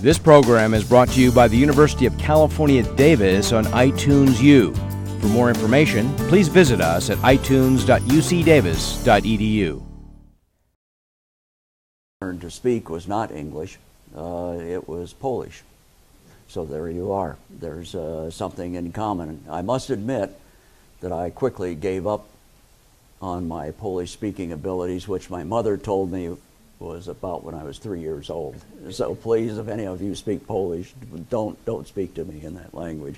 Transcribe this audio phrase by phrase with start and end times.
[0.00, 4.72] This program is brought to you by the University of California, Davis on iTunes U.
[5.20, 9.82] For more information, please visit us at itunes.ucdavis.edu.
[12.40, 13.78] To speak was not English,
[14.16, 15.60] uh, it was Polish.
[16.48, 17.36] So there you are.
[17.50, 19.44] There's uh, something in common.
[19.50, 20.34] I must admit
[21.02, 22.26] that I quickly gave up
[23.20, 26.38] on my Polish speaking abilities, which my mother told me
[26.80, 28.56] was about when I was three years old.
[28.90, 30.92] So please, if any of you speak Polish,
[31.28, 33.16] don't, don't speak to me in that language.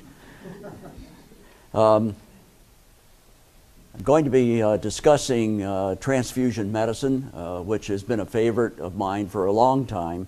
[1.72, 2.14] Um,
[3.94, 8.80] I'm going to be uh, discussing uh, transfusion medicine, uh, which has been a favorite
[8.80, 10.26] of mine for a long time.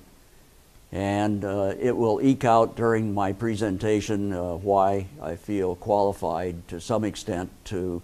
[0.92, 6.80] And uh, it will eke out during my presentation uh, why I feel qualified to
[6.80, 8.00] some extent to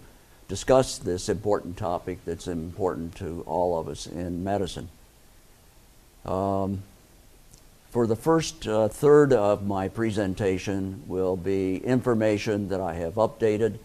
[0.49, 4.89] discuss this important topic that's important to all of us in medicine.
[6.25, 6.83] Um,
[7.89, 13.79] for the first uh, third of my presentation will be information that I have updated,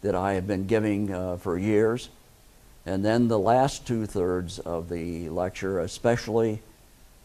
[0.00, 2.08] that I have been giving uh, for years.
[2.86, 6.62] And then the last two thirds of the lecture, especially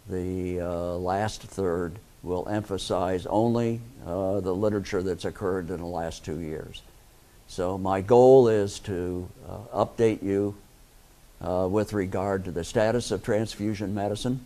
[0.09, 6.25] the uh, last third, will emphasize only uh, the literature that's occurred in the last
[6.25, 6.81] two years.
[7.47, 10.55] So my goal is to uh, update you
[11.41, 14.39] uh, with regard to the status of transfusion medicine.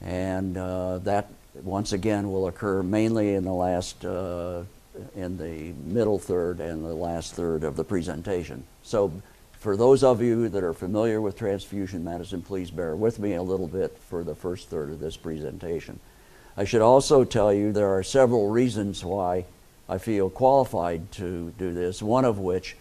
[0.00, 1.28] And uh, that,
[1.62, 4.64] once again, will occur mainly in the last, uh,
[5.14, 8.64] in the middle third and the last third of the presentation.
[8.82, 9.12] So
[9.64, 13.42] for those of you that are familiar with transfusion medicine, please bear with me a
[13.42, 16.00] little bit for the first third of this presentation.
[16.56, 19.46] I should also tell you there are several reasons why
[19.88, 22.76] I feel qualified to do this, one of which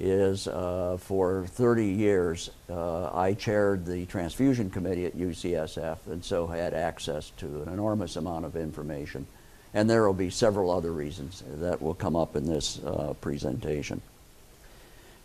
[0.00, 6.46] is uh, for 30 years, uh, I chaired the transfusion committee at UCSF and so
[6.46, 9.26] had access to an enormous amount of information.
[9.74, 14.00] And there will be several other reasons that will come up in this uh, presentation.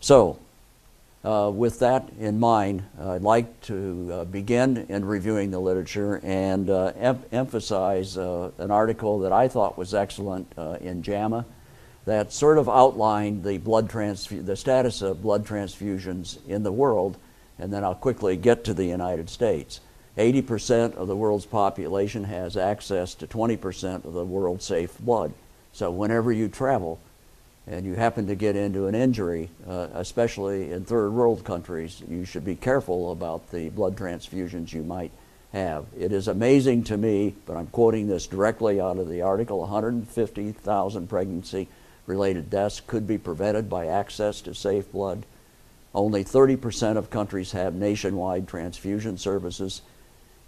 [0.00, 0.38] So,
[1.24, 6.70] uh, with that in mind, I'd like to uh, begin in reviewing the literature and
[6.70, 11.44] uh, em emphasize an article that I thought was excellent in JAMA
[12.06, 17.18] that sort of outlined the blood the status of blood transfusions in the world,
[17.58, 19.80] and then I'll quickly get to the United States.
[20.16, 25.34] 80% of the world's population has access to 20% of the world's safe blood.
[25.72, 27.00] So whenever you travel
[27.66, 32.24] and you happen to get into an injury, uh, especially in third world countries, you
[32.24, 35.10] should be careful about the blood transfusions you might
[35.52, 35.86] have.
[35.98, 41.08] It is amazing to me, but I'm quoting this directly out of the article, 150,000
[41.08, 41.68] pregnancy
[42.06, 45.24] related deaths could be prevented by access to safe blood.
[45.94, 49.82] Only 30% of countries have nationwide transfusion services,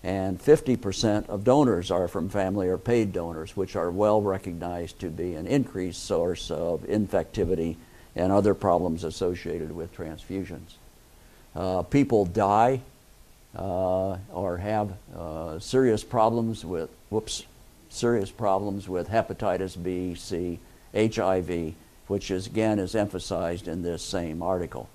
[0.05, 5.09] and 50% of donors are from family or paid donors, which are well recognized to
[5.09, 7.77] be an increased source of infectivity
[8.15, 10.75] and other problems associated with transfusions.
[11.57, 12.81] Uh, people die
[13.57, 17.45] uh, or have uh, serious problems with, whoops,
[17.89, 20.59] serious problems with hepatitis B, C,
[20.95, 21.75] HIV,
[22.07, 24.89] which is, again is emphasized in this same article.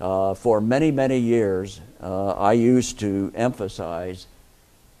[0.00, 4.26] Uh, for many, many years, uh, I used to emphasize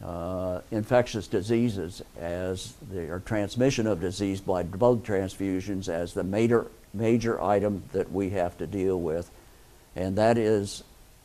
[0.02, 6.66] uh, infectious diseases as the or transmission of disease by blood transfusions as the major,
[6.92, 9.30] major item that we have to deal with.
[9.94, 10.82] And that is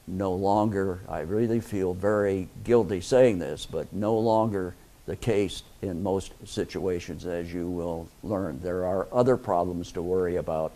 [0.08, 4.74] no longer, I really feel very guilty saying this, but no longer
[5.08, 8.60] the case in most situations, as you will learn.
[8.62, 10.74] There are other problems to worry about,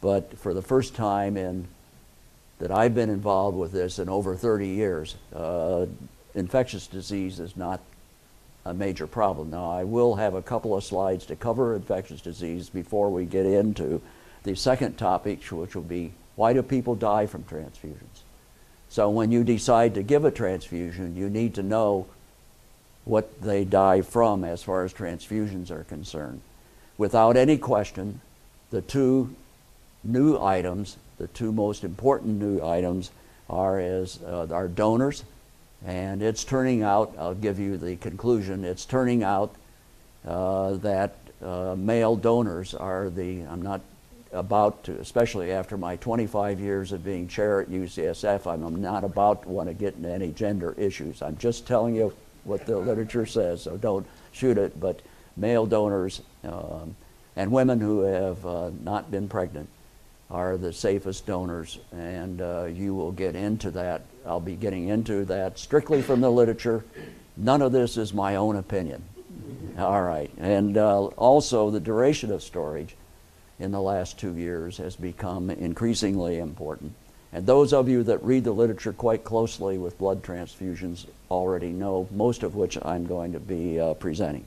[0.00, 1.66] but for the first time in
[2.58, 5.86] that I've been involved with this in over 30 years, uh,
[6.34, 7.80] infectious disease is not
[8.64, 9.50] a major problem.
[9.50, 13.46] Now, I will have a couple of slides to cover infectious disease before we get
[13.46, 14.02] into
[14.42, 18.22] the second topic, which will be why do people die from transfusions?
[18.88, 22.06] So when you decide to give a transfusion, you need to know
[23.08, 26.42] what they die from as far as transfusions are concerned.
[26.98, 28.20] Without any question,
[28.70, 29.34] the two
[30.04, 33.10] new items, the two most important new items,
[33.48, 35.24] are as uh, our donors,
[35.86, 37.14] and it's turning out.
[37.18, 38.62] I'll give you the conclusion.
[38.62, 39.54] It's turning out
[40.26, 43.42] uh, that uh, male donors are the.
[43.44, 43.80] I'm not
[44.32, 48.46] about to, especially after my 25 years of being chair at UCSF.
[48.46, 51.22] I'm not about to want to get into any gender issues.
[51.22, 52.12] I'm just telling you
[52.48, 54.80] what the literature says, so don't shoot it.
[54.80, 55.00] But
[55.36, 56.96] male donors um,
[57.36, 59.68] and women who have uh, not been pregnant
[60.30, 64.02] are the safest donors, and uh, you will get into that.
[64.26, 66.84] I'll be getting into that strictly from the literature,
[67.38, 69.04] None of this is my own opinion.
[69.78, 70.30] All right.
[70.38, 72.96] And uh, also, the duration of storage
[73.60, 76.94] in the last two years has become increasingly important.
[77.32, 82.08] And those of you that read the literature quite closely with blood transfusions already know,
[82.10, 84.46] most of which I'm going to be uh, presenting.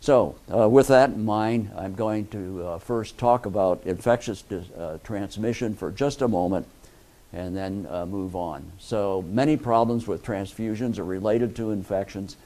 [0.00, 4.98] So, uh, with that in mind, I'm going to uh, first talk about infectious uh,
[5.02, 6.66] transmission for just a moment
[7.32, 8.72] and then uh, move on.
[8.78, 12.36] So, many problems with transfusions are related to infections.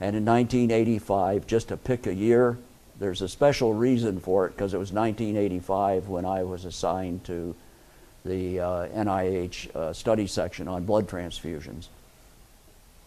[0.00, 2.56] And in 1985, just to pick a year,
[2.98, 7.54] there's a special reason for it because it was 1985 when I was assigned to
[8.24, 11.88] the uh, NIH uh, study section on blood transfusions.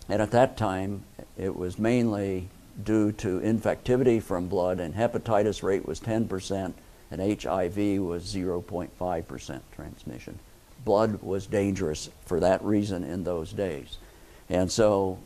[0.09, 1.03] And at that time,
[1.38, 2.50] it was mainly
[2.83, 6.73] due to infectivity from blood, and hepatitis rate was 10%,
[7.12, 10.39] and HIV was 0.5% transmission.
[10.83, 13.97] Blood was dangerous for that reason in those days.
[14.50, 15.19] And so,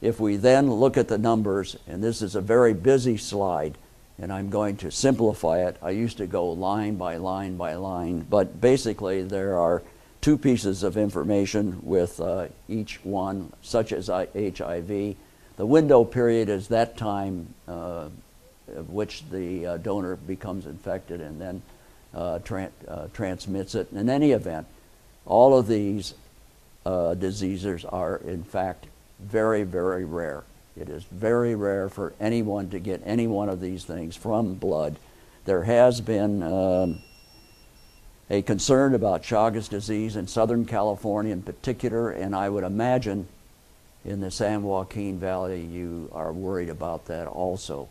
[0.00, 3.78] if we then look at the numbers, and this is a very busy slide,
[4.20, 5.76] and I'm going to simplify it.
[5.82, 9.82] I used to go line by line by line, but basically there are
[10.20, 15.16] two pieces of information with uh, each one, such as HIV.
[15.56, 18.08] The window period is that time uh,
[18.76, 21.62] of which the uh, donor becomes infected and then
[22.14, 23.92] uh, tra uh, transmits it.
[23.92, 24.66] In any event,
[25.26, 26.14] all of these
[26.84, 28.86] uh, diseases are in fact
[29.20, 30.44] very, very rare.
[30.80, 34.96] It is very rare for anyone to get any one of these things from blood.
[35.44, 37.00] There has been um,
[38.30, 43.26] a concern about Chagas disease in Southern California in particular, and I would imagine
[44.04, 47.88] in the San Joaquin Valley you are worried about that also.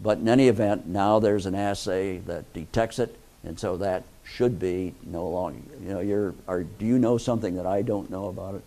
[0.00, 4.58] But in any event, now there's an assay that detects it, and so that should
[4.58, 5.58] be no longer.
[5.82, 6.34] You know, you're.
[6.48, 8.62] Are, do you know something that I don't know about it?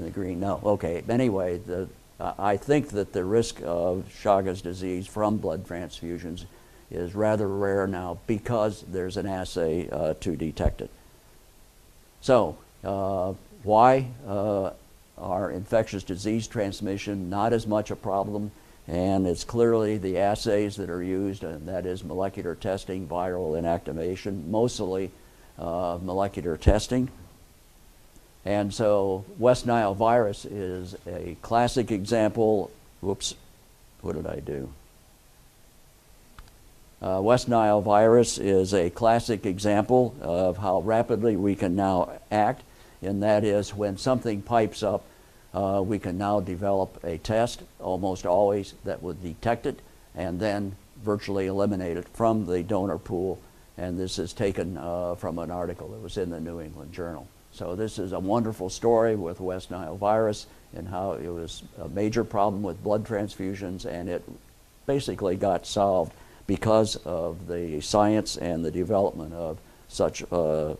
[0.00, 0.62] In the green, no.
[0.64, 1.04] Okay.
[1.10, 1.86] Anyway, the,
[2.18, 6.46] uh, I think that the risk of Chagas disease from blood transfusions
[6.90, 10.88] is rather rare now because there's an assay uh, to detect it.
[12.22, 14.70] So, uh, why uh,
[15.18, 18.52] are infectious disease transmission not as much a problem?
[18.88, 24.50] And it's clearly the assays that are used, and that is molecular testing, viral inactivation,
[24.50, 25.10] mostly
[25.58, 27.10] uh, molecular testing.
[28.44, 32.70] And so West Nile virus is a classic example.
[33.00, 33.34] Whoops,
[34.00, 34.72] what did I do?
[37.02, 42.62] Uh, West Nile virus is a classic example of how rapidly we can now act,
[43.00, 45.04] and that is when something pipes up,
[45.54, 49.80] uh, we can now develop a test, almost always, that would detect it
[50.14, 53.38] and then virtually eliminate it from the donor pool.
[53.78, 57.26] And this is taken uh, from an article that was in the New England Journal.
[57.52, 61.88] So this is a wonderful story with West Nile virus and how it was a
[61.88, 64.22] major problem with blood transfusions and it
[64.86, 66.12] basically got solved
[66.46, 69.58] because of the science and the development of
[69.88, 70.76] such a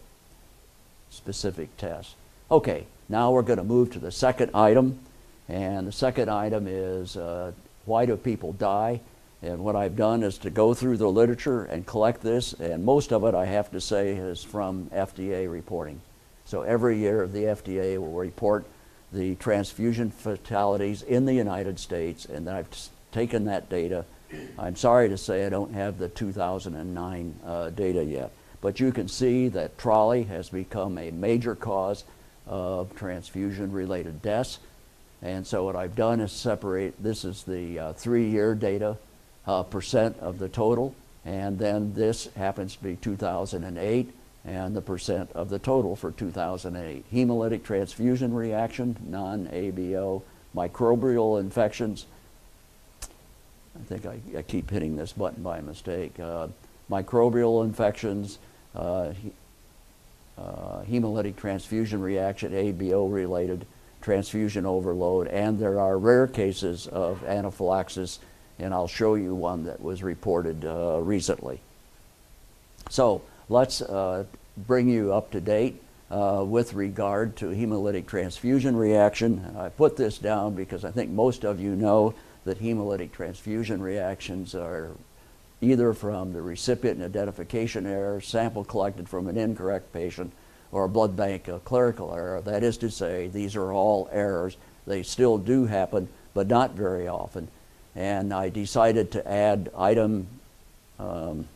[1.11, 2.14] specific tests.
[2.50, 4.99] Okay, now we're going to move to the second item.
[5.49, 7.52] And the second item is uh,
[7.84, 9.00] why do people die?
[9.43, 13.12] And what I've done is to go through the literature and collect this, and most
[13.12, 16.00] of it, I have to say, is from FDA reporting.
[16.50, 18.67] So every year the FDA will report
[19.12, 22.67] the transfusion fatalities in the United States, and I've
[23.12, 24.04] taken that data.
[24.59, 29.07] I'm sorry to say I don't have the 2009 uh, data yet, but you can
[29.07, 32.02] see that TRALI has become a major cause
[32.49, 34.59] of transfusion-related deaths.
[35.23, 38.97] And so what I've done is separate, this is the uh, three-year data
[39.47, 44.12] uh, percent of the total, and then this happens to be 2008,
[44.44, 47.04] and the percent of the total for 2008.
[47.12, 50.23] Hemolytic transfusion reaction, non-ABO,
[50.54, 52.06] microbial infections.
[53.76, 56.18] I think I, I, keep hitting this button by mistake.
[56.18, 56.49] Uh,
[56.90, 58.38] microbial infections,
[58.75, 59.32] uh, he,
[60.37, 63.66] uh, hemolytic transfusion reaction, ABO related
[64.00, 68.18] transfusion overload, and there are rare cases of anaphylaxis,
[68.59, 71.61] and I'll show you one that was reported uh, recently.
[72.88, 74.25] So let's uh,
[74.57, 79.54] bring you up to date uh, with regard to hemolytic transfusion reaction.
[79.59, 82.14] I put this down because I think most of you know
[82.45, 84.92] that hemolytic transfusion reactions are
[85.61, 90.33] either from the recipient identification error, sample collected from an incorrect patient,
[90.73, 92.40] or a blood bank a clerical error.
[92.40, 94.57] That is to say, these are all errors.
[94.87, 97.49] They still do happen, but not very often.
[97.97, 100.28] And I decided to add item
[101.00, 101.49] um,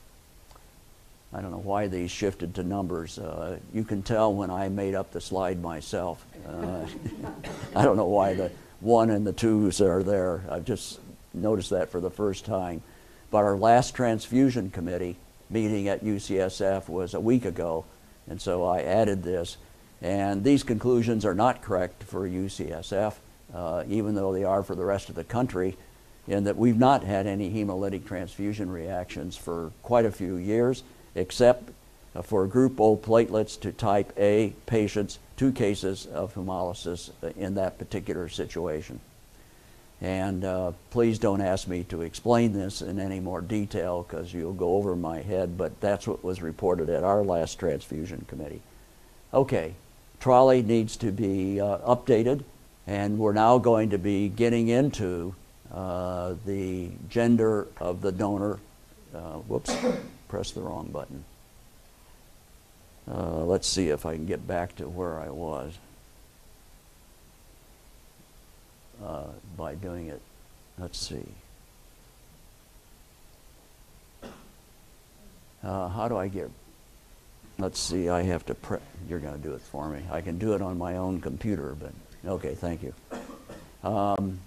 [1.34, 3.18] I don't know why these shifted to numbers.
[3.18, 6.24] Uh, you can tell when I made up the slide myself.
[6.48, 6.86] Uh,
[7.76, 10.44] I don't know why the one and the twos are there.
[10.48, 11.00] I've just
[11.32, 12.82] noticed that for the first time.
[13.32, 15.16] But our last transfusion committee
[15.50, 17.84] meeting at UCSF was a week ago,
[18.28, 19.56] and so I added this.
[20.00, 23.14] And these conclusions are not correct for UCSF,
[23.52, 25.76] uh, even though they are for the rest of the country,
[26.28, 30.84] in that we've not had any hemolytic transfusion reactions for quite a few years,
[31.14, 31.70] except
[32.14, 37.78] uh, for group O platelets to type A patients, two cases of hemolysis in that
[37.78, 39.00] particular situation.
[40.00, 44.52] And uh, please don't ask me to explain this in any more detail because you'll
[44.52, 48.60] go over my head, but that's what was reported at our last transfusion committee.
[49.32, 49.74] Okay,
[50.20, 52.44] TRALI needs to be uh, updated,
[52.86, 55.34] and we're now going to be getting into
[55.72, 58.58] uh, the gender of the donor.
[59.14, 59.74] Uh, whoops,
[60.34, 61.24] press the wrong button.
[63.08, 65.78] Uh, let's see if I can get back to where I was.
[69.00, 69.26] Uh,
[69.56, 70.20] by doing it.
[70.76, 71.24] Let's see.
[75.62, 76.50] Uh, how do I get?
[77.56, 78.08] Let's see.
[78.08, 78.56] I have to.
[78.56, 80.02] Pre- You're going to do it for me.
[80.10, 81.92] I can do it on my own computer, but
[82.28, 82.56] okay.
[82.56, 82.92] Thank you.
[83.84, 84.40] Um,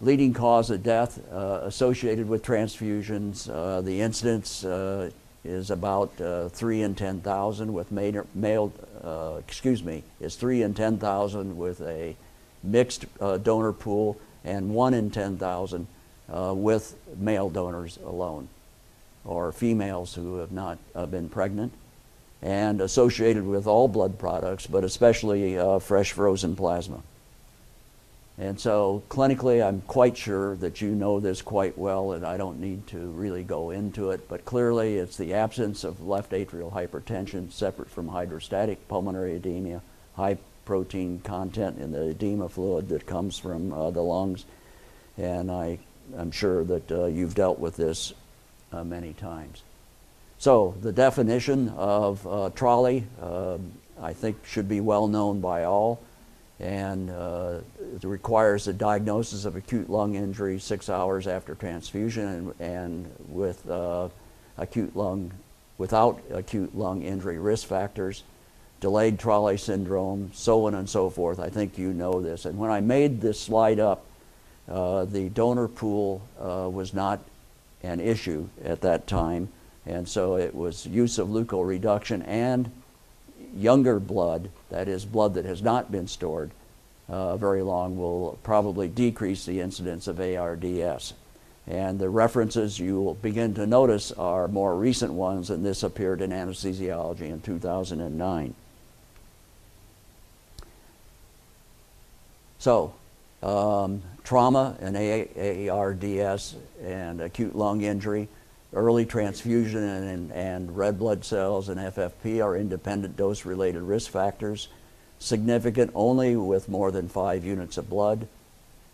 [0.00, 3.50] leading cause of death uh, associated with transfusions.
[3.50, 5.10] Uh, the incidence uh,
[5.44, 8.72] is about uh, three in ten thousand with male.
[9.02, 12.16] Uh, excuse me, is three in ten thousand with a
[12.62, 15.86] mixed uh, donor pool, and one in 10,000
[16.28, 18.48] uh, with male donors alone,
[19.24, 20.78] or females who have not
[21.10, 21.72] been pregnant,
[22.42, 27.00] and associated with all blood products, but especially fresh frozen plasma.
[28.40, 32.58] And so, clinically, I'm quite sure that you know this quite well, and I don't
[32.58, 34.30] need to really go into it.
[34.30, 39.82] But clearly, it's the absence of left atrial hypertension separate from hydrostatic pulmonary edema,
[40.16, 44.46] high protein content in the edema fluid that comes from uh, the lungs.
[45.18, 45.78] And I,
[46.16, 48.14] I'm sure that uh, you've dealt with this
[48.72, 49.62] uh, many times.
[50.38, 56.00] So, the definition of uh, TRALI, um, I think, should be well known by all.
[56.60, 57.60] And uh,
[57.96, 63.68] it requires a diagnosis of acute lung injury six hours after transfusion and, and with
[63.70, 64.08] uh,
[64.58, 65.32] acute lung,
[65.78, 68.24] without acute lung injury risk factors
[68.80, 71.38] delayed TRALI syndrome, so on and so forth.
[71.38, 72.46] I think you know this.
[72.46, 74.04] And when I made this slide up,
[74.68, 77.20] uh, the donor pool uh, was not
[77.82, 79.48] an issue at that time.
[79.86, 82.70] And so it was use of leukoreduction and
[83.54, 86.50] younger blood, that is, blood that has not been stored
[87.08, 91.14] uh, very long, will probably decrease the incidence of ARDS.
[91.66, 96.20] And the references you will begin to notice are more recent ones, and this appeared
[96.20, 98.54] in anesthesiology in 2009.
[102.58, 102.92] So,
[103.42, 108.28] um, trauma and ARDS and acute lung injury,
[108.72, 114.68] early transfusion and, and red blood cells and FFP are independent dose related risk factors,
[115.18, 118.28] significant only with more than five units of blood.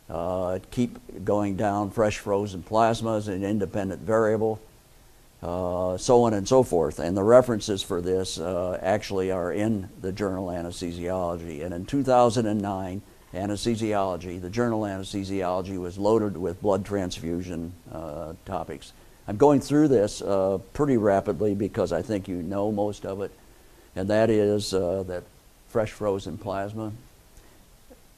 [0.09, 4.61] Uh, keep going down, fresh frozen plasma is an independent variable,
[5.43, 6.99] uh, so on and so forth.
[6.99, 11.65] And the references for this uh, actually are in the journal Anesthesiology.
[11.65, 13.03] And in 2009,
[13.35, 18.93] anesthesiology, the journal anesthesiology was loaded with blood transfusion uh, topics.
[19.29, 23.33] I'm going through this uh, pretty rapidly because I think you know most of it,
[23.97, 25.25] and that is uh, that
[25.69, 26.93] fresh frozen plasma,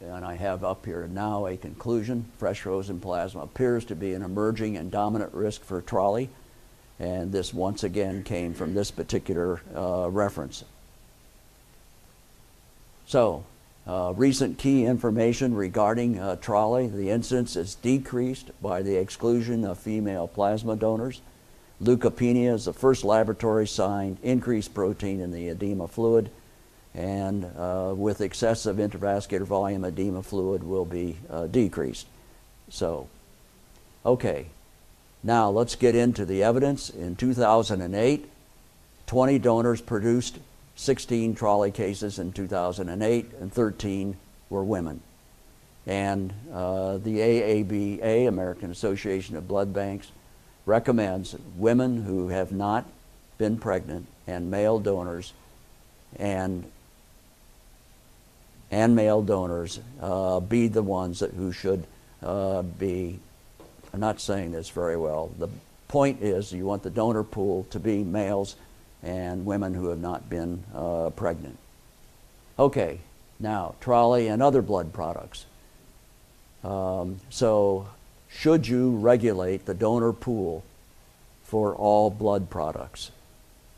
[0.01, 4.23] and I have up here now a conclusion, fresh frozen plasma appears to be an
[4.23, 6.29] emerging and dominant risk for TRALI,
[7.01, 10.63] and this once again came from this particular uh, reference.
[13.07, 13.45] So,
[13.89, 19.79] uh, recent key information regarding uh, TRALI, the incidence is decreased by the exclusion of
[19.79, 21.23] female plasma donors.
[21.83, 26.29] Leukopenia is the first laboratory sign, increased protein in the edema fluid,
[26.95, 32.07] and uh, with excessive intravascular volume, edema fluid will be uh, decreased.
[32.69, 33.09] So,
[34.05, 34.47] okay,
[35.23, 36.91] now let's get into the evidence.
[36.91, 38.29] In 2008,
[39.07, 40.39] 20 donors produced
[40.79, 44.17] 16 TRALI cases in 2008, and 13
[44.49, 45.01] were women.
[45.89, 50.13] And uh, the AABB, American Association of Blood Banks,
[50.67, 52.87] recommends women who have not
[53.39, 55.33] been pregnant and male donors
[56.17, 56.65] and
[58.71, 61.87] and male donors uh, be the ones that, who should
[62.23, 63.19] uh, be.
[63.93, 65.33] I'm not saying this very well.
[65.39, 65.49] The
[65.89, 68.57] point is, you want the donor pool to be males
[69.03, 71.59] and women who have not been uh, pregnant.
[72.59, 73.01] Okay,
[73.41, 75.47] now, TRALI and other blood products.
[76.65, 77.89] Um, so,
[78.29, 80.65] should you regulate the donor pool
[81.45, 83.13] for all blood products?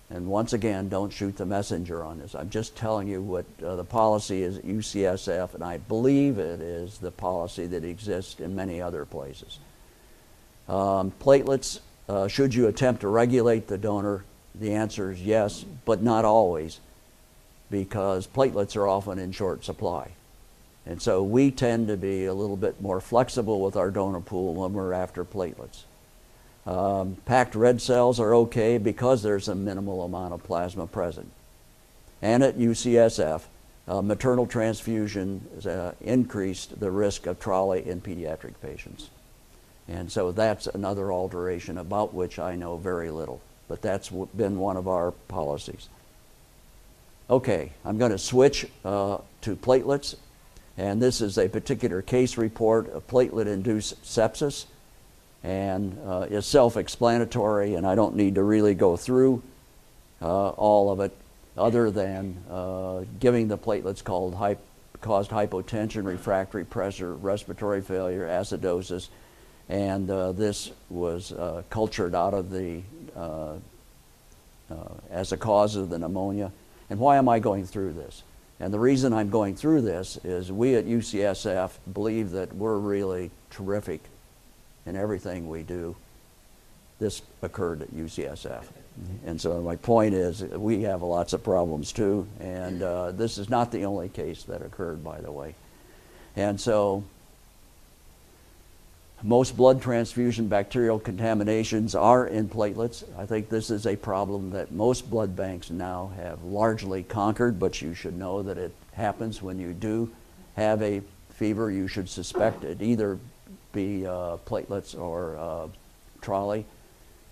[0.08, 2.34] And once again, don't shoot the messenger on this.
[2.34, 6.60] I'm just telling you what uh, the policy is at UCSF, and I believe it
[6.60, 9.60] is the policy that exists in many other places.
[10.68, 14.24] Um, platelets, uh, should you attempt to regulate the donor?
[14.54, 16.80] The answer is yes, but not always,
[17.70, 20.10] because platelets are often in short supply.
[20.86, 24.54] And so we tend to be a little bit more flexible with our donor pool
[24.54, 25.84] when we're after platelets.
[26.66, 31.30] Um, packed red cells are okay because there's a minimal amount of plasma present.
[32.22, 33.42] And at UCSF,
[33.88, 39.10] uh, maternal transfusion uh, increased the risk of TRALI in pediatric patients.
[39.88, 43.40] And so that's another alteration about which I know very little,
[43.70, 45.88] but that's been one of our policies.
[47.30, 50.16] Okay, I'm going to switch uh, to platelets,
[50.76, 54.64] and this is a particular case report of platelet-induced sepsis,
[55.44, 59.40] and uh, is self-explanatory, and I don't need to really go through
[60.20, 61.16] uh, all of it,
[61.56, 64.34] other than uh, giving the platelets called
[65.00, 69.10] caused hypotension, refractory pressure, respiratory failure, acidosis,
[69.70, 72.82] and uh, this was uh, cultured out of the
[73.16, 73.54] uh,
[74.70, 74.74] uh,
[75.10, 76.52] as a cause of the pneumonia.
[76.88, 78.22] And why am I going through this?
[78.58, 83.30] And the reason I'm going through this is we at UCSF believe that we're really
[83.50, 84.02] terrific
[84.86, 85.96] in everything we do.
[86.98, 88.64] This occurred at UCSF.
[89.24, 93.48] And so my point is we have lots of problems too, and uh, this is
[93.48, 95.54] not the only case that occurred, by the way.
[96.36, 97.04] And so
[99.22, 103.04] most blood transfusion bacterial contaminations are in platelets.
[103.18, 107.82] I think this is a problem that most blood banks now have largely conquered, but
[107.82, 110.10] you should know that it happens when you do
[110.56, 111.70] have a fever.
[111.70, 113.18] You should suspect it either
[113.72, 115.68] be uh, platelets or uh,
[116.22, 116.64] TRALI.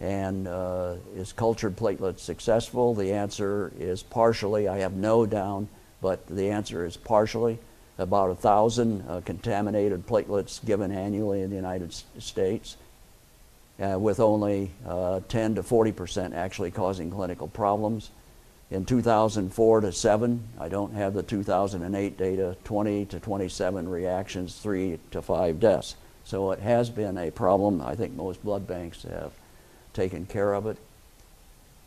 [0.00, 2.94] And uh, is cultured platelets successful?
[2.94, 4.68] The answer is partially.
[4.68, 5.68] I have no down,
[6.00, 7.58] but the answer is partially
[7.98, 12.76] about a thousand uh, contaminated platelets given annually in the United States,
[13.80, 18.10] uh, with only uh, 10 to 40 percent actually causing clinical problems.
[18.70, 24.98] In 2004 to 7, I don't have the 2008 data, 20 to 27 reactions, 3
[25.10, 25.96] to 5 deaths.
[26.24, 27.80] So it has been a problem.
[27.80, 29.32] I think most blood banks have
[29.94, 30.76] taken care of it.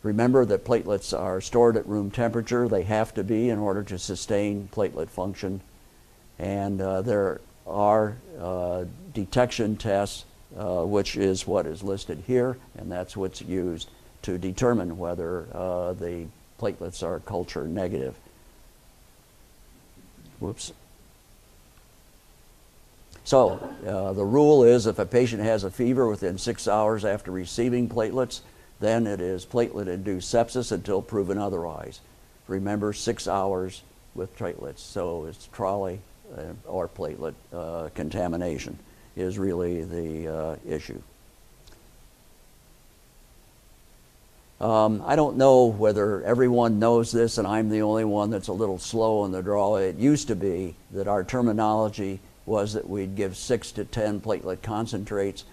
[0.02, 2.66] Remember that platelets are stored at room temperature.
[2.66, 5.60] They have to be in order to sustain platelet function
[6.42, 10.24] and uh, there are uh, detection tests,
[10.58, 13.88] uh, which is what is listed here, and that's what's used
[14.22, 15.46] to determine whether
[15.98, 16.26] the
[16.60, 18.16] platelets are culture negative.
[20.40, 20.72] Whoops.
[23.24, 27.30] So uh, the rule is if a patient has a fever within six hours after
[27.30, 28.40] receiving platelets,
[28.80, 32.00] then it is platelet-induced sepsis until proven otherwise.
[32.48, 33.82] Remember, six hours
[34.16, 34.80] with platelets.
[34.80, 36.00] So it's uh,
[36.66, 38.78] or platelet uh, contamination
[39.16, 41.00] is really the uh, issue.
[44.60, 48.52] Um, I don't know whether everyone knows this and I'm the only one that's a
[48.52, 49.76] little slow in the draw.
[49.76, 54.62] It used to be that our terminology was that we'd give six to 10 platelet
[54.62, 55.44] concentrates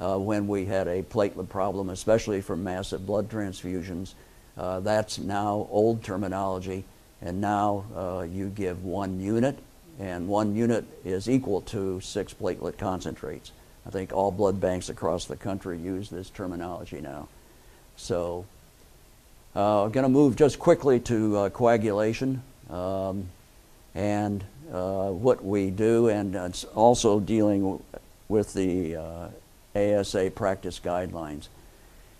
[0.00, 4.12] uh, when we had a platelet problem, especially from massive blood transfusions.
[4.56, 6.84] Uh, that's now old terminology,
[7.22, 9.58] and now uh, you give one unit
[9.98, 13.52] and one unit is equal to six platelet concentrates.
[13.86, 17.28] I think all blood banks across the country use this terminology now.
[17.96, 18.44] So
[19.56, 23.28] uh, I'm going to move just quickly to uh, coagulation um,
[23.94, 27.82] and uh, what we do, and it's also dealing
[28.28, 29.28] with the uh,
[29.74, 31.48] ASA practice guidelines.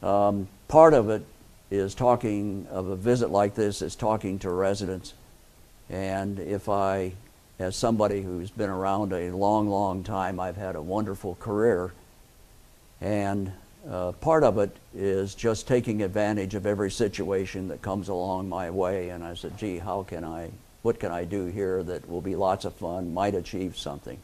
[0.03, 1.23] Um, part of it
[1.71, 5.13] is talking of a visit like this is talking to residents.
[5.91, 7.13] And if I
[7.59, 11.93] as somebody who's been around a long, long time, I've had a wonderful career.
[13.01, 13.53] And
[13.89, 18.71] uh, part of it is just taking advantage of every situation that comes along my
[18.71, 19.09] way.
[19.09, 20.51] And I said, gee, how can I,
[20.83, 24.19] what can I do here that will be lots of fun, might achieve something?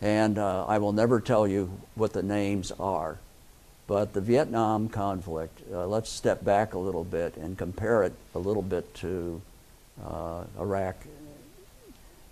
[0.00, 3.18] And uh, I will never tell you what the names are.
[3.86, 8.38] But the Vietnam conflict, uh, let's step back a little bit and compare it a
[8.38, 9.42] little bit to
[10.02, 10.96] uh, Iraq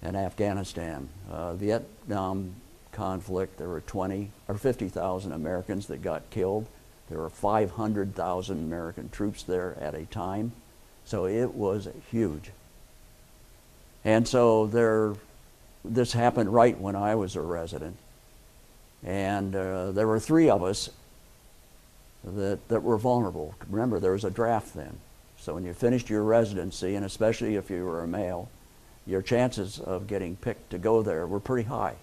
[0.03, 1.09] and Afghanistan.
[1.31, 2.55] Uh, Vietnam
[2.93, 6.67] conflict, there were 20 or 50,000 Americans that got killed.
[7.09, 10.53] There were 500,000 American troops there at a time.
[11.05, 12.51] So it was huge.
[14.05, 15.15] And so there
[15.85, 17.97] this happened right when I was a resident.
[19.03, 20.91] And uh, there were three of us
[22.25, 23.55] that, that were vulnerable.
[23.69, 24.99] Remember, there was a draft then.
[25.39, 28.51] So when you finished your residency, and especially if you were a male,
[29.07, 31.95] your chances of getting picked to go there were pretty high.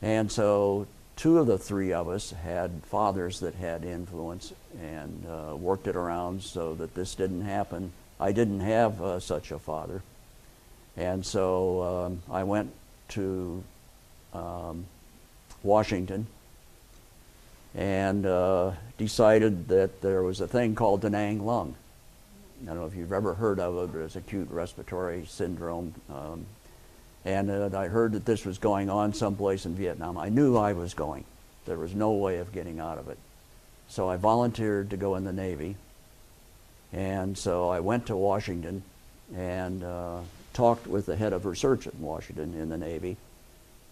[0.00, 5.56] And so two of the three of us had fathers that had influence and uh,
[5.56, 7.92] worked it around so that this didn't happen.
[8.18, 10.02] I didn't have uh, such a father.
[10.96, 12.72] And so um, I went
[13.10, 13.62] to
[14.32, 14.86] um,
[15.62, 16.26] Washington
[17.74, 21.74] and uh, decided that there was a thing called Da Nang lung.
[22.62, 25.94] I don't know if you've ever heard of it, but it's acute respiratory syndrome.
[26.08, 26.46] Um,
[27.24, 30.18] and uh, I heard that this was going on someplace in Vietnam.
[30.18, 31.24] I knew I was going.
[31.66, 33.18] There was no way of getting out of it.
[33.88, 35.76] So I volunteered to go in the Navy.
[36.92, 38.82] And so I went to Washington
[39.34, 40.20] and uh,
[40.52, 43.16] talked with the head of research in Washington in the Navy.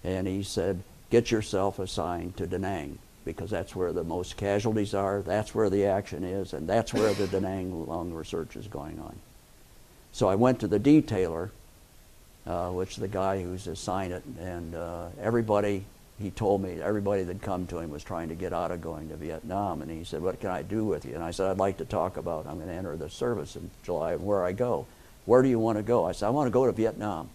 [0.04, 4.94] And he said, get yourself assigned to Da Nang because that's where the most casualties
[4.94, 8.66] are, that's where the action is, and that's where the Da Nang lung research is
[8.66, 9.14] going on.
[10.12, 11.50] So I went to the detailer,
[12.46, 15.84] uh, which the guy who's assigned it, and uh, everybody,
[16.20, 19.08] he told me, everybody that come to him was trying to get out of going
[19.08, 21.14] to Vietnam, and he said, what can I do with you?
[21.14, 23.70] And I said, I'd like to talk about, I'm going to enter the service in
[23.84, 24.86] July, and where I go.
[25.24, 26.04] Where do you want to go?
[26.04, 27.30] I said, I want to go to Vietnam.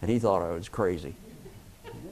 [0.00, 1.14] And he thought I was crazy.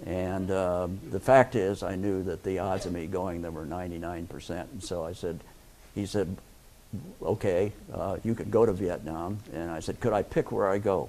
[0.04, 3.64] And uh, the fact is, I knew that the odds of me going there were
[3.64, 4.50] 99%.
[4.50, 5.40] And so I said,
[5.94, 6.36] he said,
[7.22, 9.38] okay, uh, you could go to Vietnam.
[9.52, 11.08] And I said, could I pick where I go?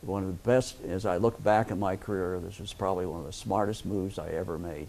[0.00, 3.20] One of the best, as I look back at my career, this was probably one
[3.20, 4.88] of the smartest moves I ever made.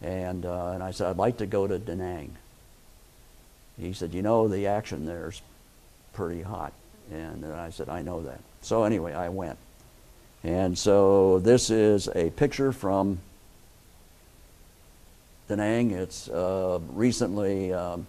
[0.00, 2.36] And, uh, and I said, I'd like to go to Da Nang.
[3.78, 5.42] He said, you know, the action there's
[6.12, 6.72] pretty hot.
[7.12, 8.40] And I said, I know that.
[8.62, 9.58] So anyway, I went.
[10.44, 13.18] And so this is a picture from
[15.48, 15.90] Da Nang.
[15.90, 18.06] It's uh, recently um,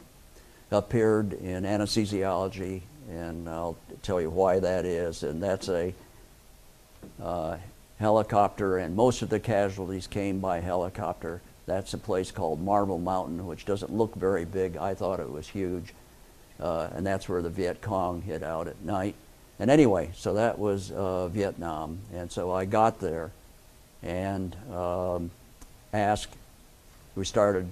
[0.72, 5.24] appeared in anesthesiology, and I'll tell you why that is.
[5.24, 5.94] And that's a
[7.22, 7.58] uh,
[7.98, 11.42] helicopter, and most of the casualties came by helicopter.
[11.66, 14.78] That's a place called Marble Mountain, which doesn't look very big.
[14.78, 15.94] I thought it was huge.
[16.60, 19.16] Uh, and that's where the Viet Cong hid out at night.
[19.60, 22.00] And anyway, so that was uh, Vietnam.
[22.14, 23.32] And so I got there
[24.02, 25.32] and um,
[25.94, 26.34] asked,
[27.16, 27.68] we started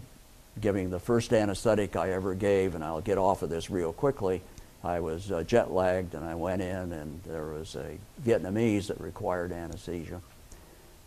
[0.60, 4.42] giving the first anesthetic I ever gave, and I'll get off of this real quickly.
[4.84, 9.00] I was uh, jet lagged and I went in and there was a Vietnamese that
[9.02, 10.22] required anesthesia.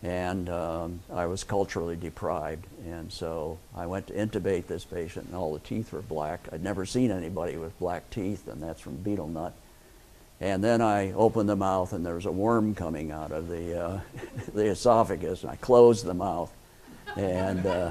[0.02, 2.66] And um, I was culturally deprived.
[2.86, 6.48] And so I went to intubate this patient and all the teeth were black.
[6.52, 9.54] I'd never seen anybody with black teeth and that's from betel nut.
[10.40, 13.78] And then I opened the mouth, and there was a worm coming out of the,
[13.78, 14.00] uh,
[14.54, 16.50] the esophagus, and I closed the mouth.
[17.16, 17.90] And, uh,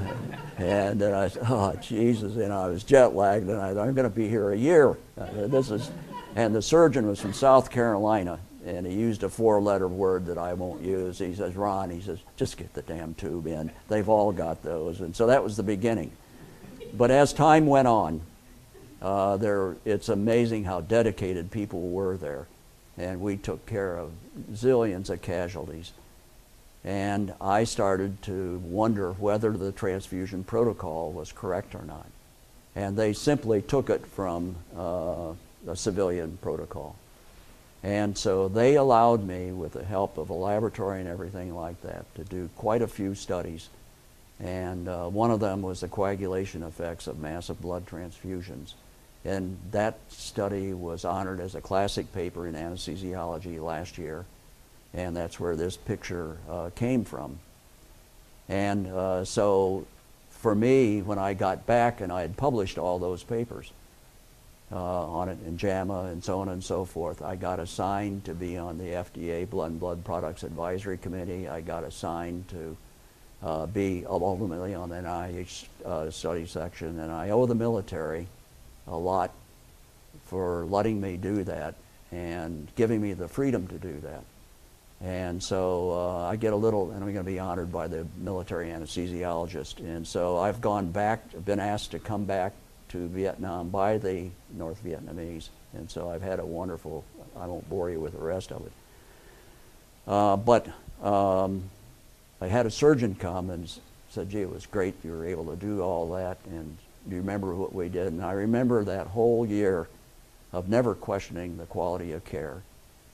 [0.58, 3.94] and then I said, oh, Jesus, and I was jet lagged, and I thought, I'm
[3.94, 4.98] going to be here a year.
[5.18, 5.92] Uh, this is,
[6.36, 10.38] and the surgeon was from South Carolina, and he used a four letter word that
[10.38, 11.20] I won't use.
[11.20, 13.72] He says, Ron, he says, just get the damn tube in.
[13.90, 15.02] They've all got those.
[15.02, 16.12] And so that was the beginning.
[16.94, 18.22] But as time went on,
[19.02, 22.48] uh, there, it's amazing how dedicated people were there.
[22.98, 24.12] And we took care of
[24.52, 25.94] zillions of casualties.
[26.84, 32.08] And I started to wonder whether the transfusion protocol was correct or not.
[32.76, 35.34] And they simply took it from uh,
[35.68, 36.96] a civilian protocol.
[37.84, 42.14] And so they allowed me, with the help of a laboratory and everything like that,
[42.16, 43.70] to do quite a few studies.
[44.40, 48.74] And uh, one of them was the coagulation effects of massive blood transfusions.
[49.26, 54.26] And that study was honored as a classic paper in anesthesiology last year.
[54.94, 57.40] And that's where this picture uh, came from.
[58.48, 59.86] And uh, so
[60.30, 63.72] for me, when I got back and I had published all those papers
[64.72, 68.34] uh, on it in JAMA and so on and so forth, I got assigned to
[68.34, 71.48] be on the FDA Blood and Blood Products Advisory Committee.
[71.50, 72.78] I got assigned to
[73.44, 77.00] uh, be ultimately on the NIH uh, study section.
[77.00, 78.28] And I owe the military
[78.90, 79.32] a lot
[80.26, 81.76] for letting me do that
[82.12, 84.24] and giving me the freedom to do that.
[85.02, 88.06] And so uh, I get a little, and I'm going to be honored by the
[88.18, 89.80] military anesthesiologist.
[89.80, 92.54] And so I've gone back, been asked to come back
[92.90, 95.50] to Vietnam by the North Vietnamese.
[95.74, 97.06] And so I've had a wonderful,
[97.38, 98.72] I won't bore you with the rest of it.
[100.08, 100.68] Uh, but
[101.02, 101.64] um,
[102.42, 103.72] I had a surgeon come and
[104.10, 106.40] said, gee, it was great you were able to do all that.
[106.50, 106.76] And
[107.10, 108.08] do you remember what we did?
[108.08, 109.88] And I remember that whole year
[110.54, 112.62] of never questioning the quality of care.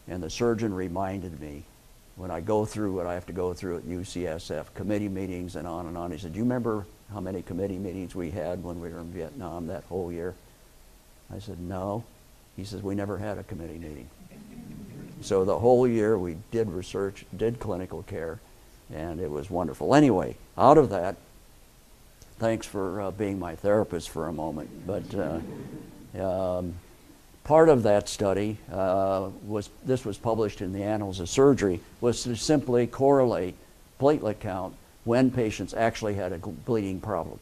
[0.08, 1.64] And the surgeon reminded me
[2.16, 5.68] when I go through what I have to go through at UCSF, committee meetings and
[5.68, 6.12] on and on.
[6.12, 9.12] He said, Do you remember how many committee meetings we had when we were in
[9.12, 10.34] Vietnam that whole year?
[11.34, 12.04] I said, No.
[12.56, 14.10] He says, We never had a committee meeting.
[15.22, 18.40] So the whole year we did research, did clinical care,
[18.94, 19.96] and it was wonderful.
[19.96, 21.16] Anyway, out of that,
[22.40, 24.70] thanks for uh, being my therapist for a moment.
[24.86, 26.74] But uh, um,
[27.44, 32.24] part of that study uh, was this was published in the Annals of Surgery was
[32.24, 33.56] to simply correlate
[34.00, 37.40] platelet count when patients actually had a bleeding problem.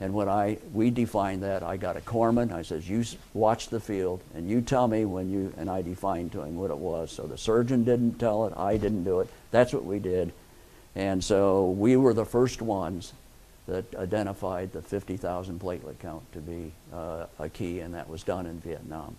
[0.00, 2.52] And when I we defined that, I got a corpsman.
[2.52, 6.30] I says, "You watch the field, and you tell me when you." And I defined
[6.32, 7.10] to him what it was.
[7.10, 8.56] So the surgeon didn't tell it.
[8.56, 9.28] I didn't do it.
[9.50, 10.32] That's what we did.
[10.94, 13.12] And so we were the first ones
[13.68, 18.46] that identified the 50,000 platelet count to be uh, a key, and that was done
[18.46, 19.16] in Vietnam.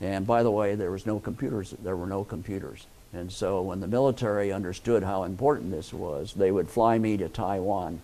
[0.00, 1.74] And by the way, there was no computers.
[1.82, 2.86] There were no computers.
[3.12, 7.28] And so when the military understood how important this was, they would fly me to
[7.28, 8.00] Taiwan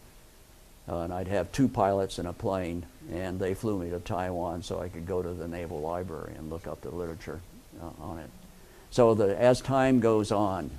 [0.89, 4.63] uh, and I'd have two pilots in a plane, and they flew me to Taiwan
[4.63, 7.41] so I could go to the Naval Library and look up the literature
[7.83, 8.31] uh, on it.
[8.91, 10.71] So the, as time goes on,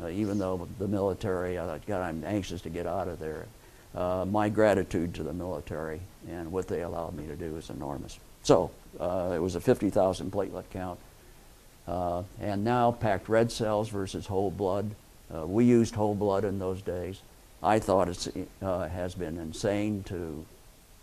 [0.00, 3.46] uh, even though the military, uh, God, I'm anxious to get out of there,
[3.96, 8.18] uh, my gratitude to the military and what they allowed me to do is enormous.
[8.42, 10.98] So uh, it was a 50,000 platelet count.
[12.40, 14.94] and now packed red cells versus whole blood.
[15.30, 17.20] we used whole blood in those days.
[17.62, 20.44] I thought it uh, has been insane to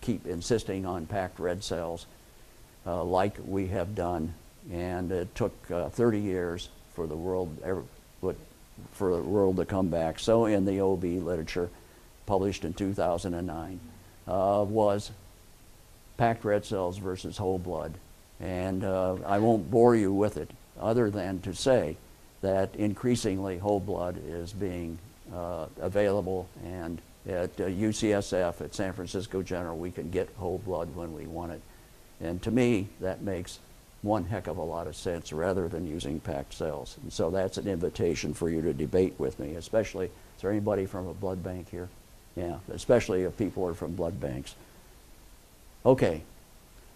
[0.01, 2.06] keep insisting on packed red cells
[2.86, 4.34] uh, like we have done.
[4.71, 7.84] And it took uh, 30 years for the world ever,
[8.91, 10.19] for the world to come back.
[10.19, 11.69] So in the OB literature,
[12.26, 13.80] published in 2009,
[14.28, 15.12] uh, was
[16.18, 17.94] packed red cells versus whole blood.
[18.40, 21.98] And uh, I won't bore you with it, other than to say
[22.42, 24.98] that increasingly whole blood is being
[25.34, 26.48] uh, available.
[26.64, 31.26] And at uh, UCSF, at San Francisco General, we can get whole blood when we
[31.26, 31.62] want it.
[32.20, 33.60] And to me, that makes
[34.02, 36.98] one heck of a lot of sense rather than using packed cells.
[37.02, 40.86] And so that's an invitation for you to debate with me, especially, is there anybody
[40.86, 41.88] from a blood bank here?
[42.36, 44.56] Yeah, especially if people are from blood banks.
[45.86, 46.22] Okay,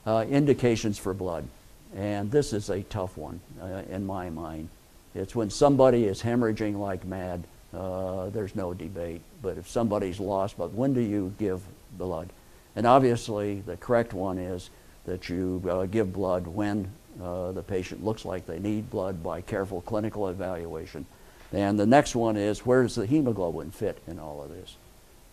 [0.06, 1.48] uh, indications for blood.
[1.96, 4.70] And this is a tough one uh, in my mind.
[5.16, 9.22] It's when somebody is hemorrhaging like mad uh, there's no debate.
[9.42, 11.62] But if somebody's lost, but when do you give
[11.98, 12.30] blood?
[12.76, 14.70] And obviously, the correct one is
[15.06, 19.42] that you uh, give blood when uh, the patient looks like they need blood by
[19.42, 21.06] careful clinical evaluation.
[21.52, 24.76] And the next one is where does the hemoglobin fit in all of this?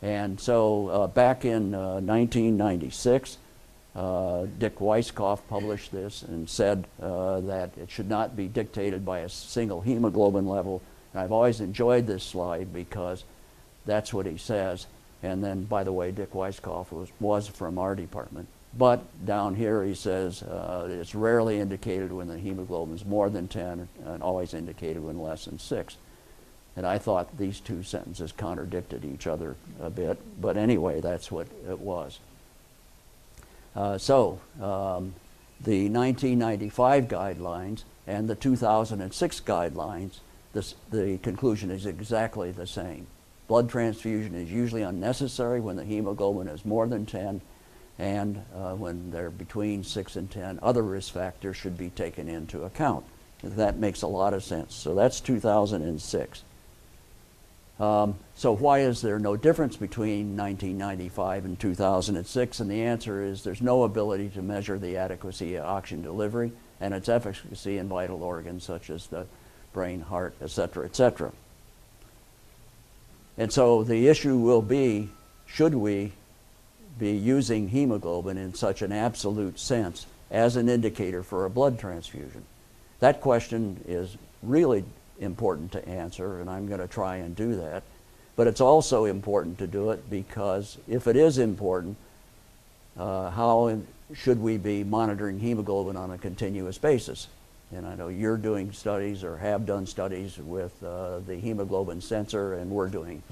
[0.05, 3.39] And so uh, back in 1996,
[3.97, 9.21] uh, uh, Dick Weiskopf published this and said that it should not be dictated by
[9.21, 13.25] a single hemoglobin level, and I've always enjoyed this slide because
[13.87, 14.87] that's what he says.
[15.23, 18.49] And then, by the way, Dick Weiskopf was, was from our department.
[18.77, 23.49] But down here he says uh, it's rarely indicated when the hemoglobin is more than
[23.49, 25.97] 10 and always indicated when less than 6.
[26.77, 30.19] And I thought these two sentences contradicted each other a bit.
[30.41, 32.19] But anyway, that's what it was.
[33.77, 35.15] Uh, so, um,
[35.61, 40.19] the 1995 guidelines and the 2006 guidelines
[40.55, 43.09] this, the conclusion is exactly the same.
[43.49, 47.41] Blood transfusion is usually unnecessary when the hemoglobin is more than 10
[47.99, 50.61] and uh, when they're between 6 and 10.
[50.63, 53.05] Other risk factors should be taken into account.
[53.43, 54.75] That makes a lot of sense.
[54.75, 56.45] So that's 2006.
[57.81, 62.61] Um, so why is there no difference between 1995 and 2006?
[62.61, 66.95] And the answer is there's no ability to measure the adequacy of oxygen delivery and
[66.95, 69.27] its efficacy in vital organs such as the
[69.73, 71.33] brain, heart, etc., etc.
[73.37, 75.09] And so the issue will be
[75.47, 76.13] should we
[76.99, 82.45] be using hemoglobin in such an absolute sense as an indicator for a blood transfusion?
[83.01, 84.85] That question is really
[85.21, 87.83] important to answer, and I'm going to try and do that.
[88.37, 91.97] But it's also important to do it because if it is important,
[92.99, 93.79] uh, how
[94.13, 97.29] should we be monitoring hemoglobin on a continuous basis?
[97.73, 102.55] And I know you're doing studies or have done studies with uh, the hemoglobin sensor,
[102.55, 103.23] and we're doing,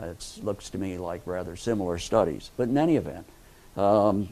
[0.00, 2.50] uh, it looks to me like rather similar studies.
[2.56, 3.26] But in any event,
[3.76, 4.28] um,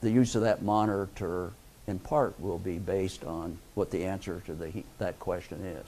[0.00, 1.52] the use of that monitor
[1.86, 5.86] in part will be based on what the answer to the, that question is.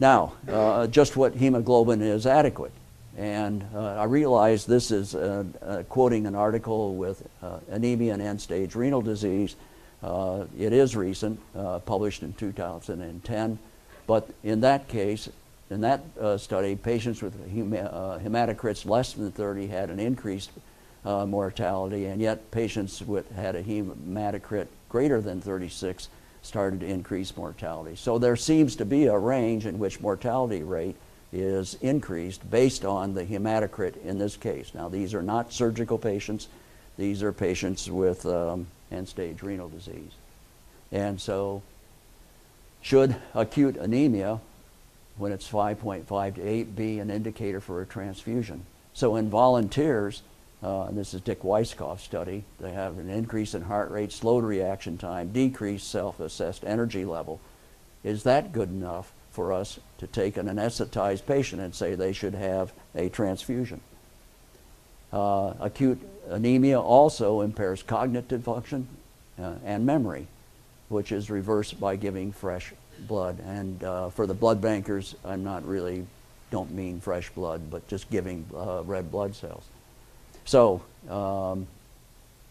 [0.00, 2.72] Now, uh, just what hemoglobin is adequate.
[3.16, 7.26] And uh, I realize this is uh, uh, quoting an article with
[7.70, 9.54] anemia and end-stage renal disease
[10.04, 13.58] Uh, it is recent, uh, published in 2010,
[14.06, 15.30] but in that case,
[15.70, 20.50] in that uh, study, patients with hema- uh, hematocrits less than 30 had an increased
[21.06, 26.10] uh, mortality, and yet patients with had a hematocrit greater than 36
[26.44, 27.96] started to increase mortality.
[27.96, 30.96] So there seems to be a range in which mortality rate
[31.32, 34.72] is increased based on the hematocrit in this case.
[34.74, 36.48] Now, these are not surgical patients.
[36.96, 40.12] These are patients with um, end-stage renal disease.
[40.92, 41.62] And so
[42.82, 44.38] should acute anemia,
[45.16, 48.64] when it's 5.5 to 8, be an indicator for a transfusion?
[48.92, 50.22] So in volunteers,
[50.64, 54.44] uh, and this is Dick Weiskopf's study, they have an increase in heart rate, slowed
[54.44, 57.38] reaction time, decreased self-assessed energy level.
[58.02, 62.34] Is that good enough for us to take an anesthetized patient and say they should
[62.34, 63.82] have a transfusion?
[65.12, 66.00] Uh, acute
[66.30, 68.88] anemia also impairs cognitive function
[69.38, 70.26] uh, and memory,
[70.88, 72.72] which is reversed by giving fresh
[73.06, 73.38] blood.
[73.40, 76.06] And uh, for the blood bankers, I'm not really,
[76.50, 79.64] don't mean fresh blood, but just giving uh, red blood cells.
[80.44, 81.66] So um,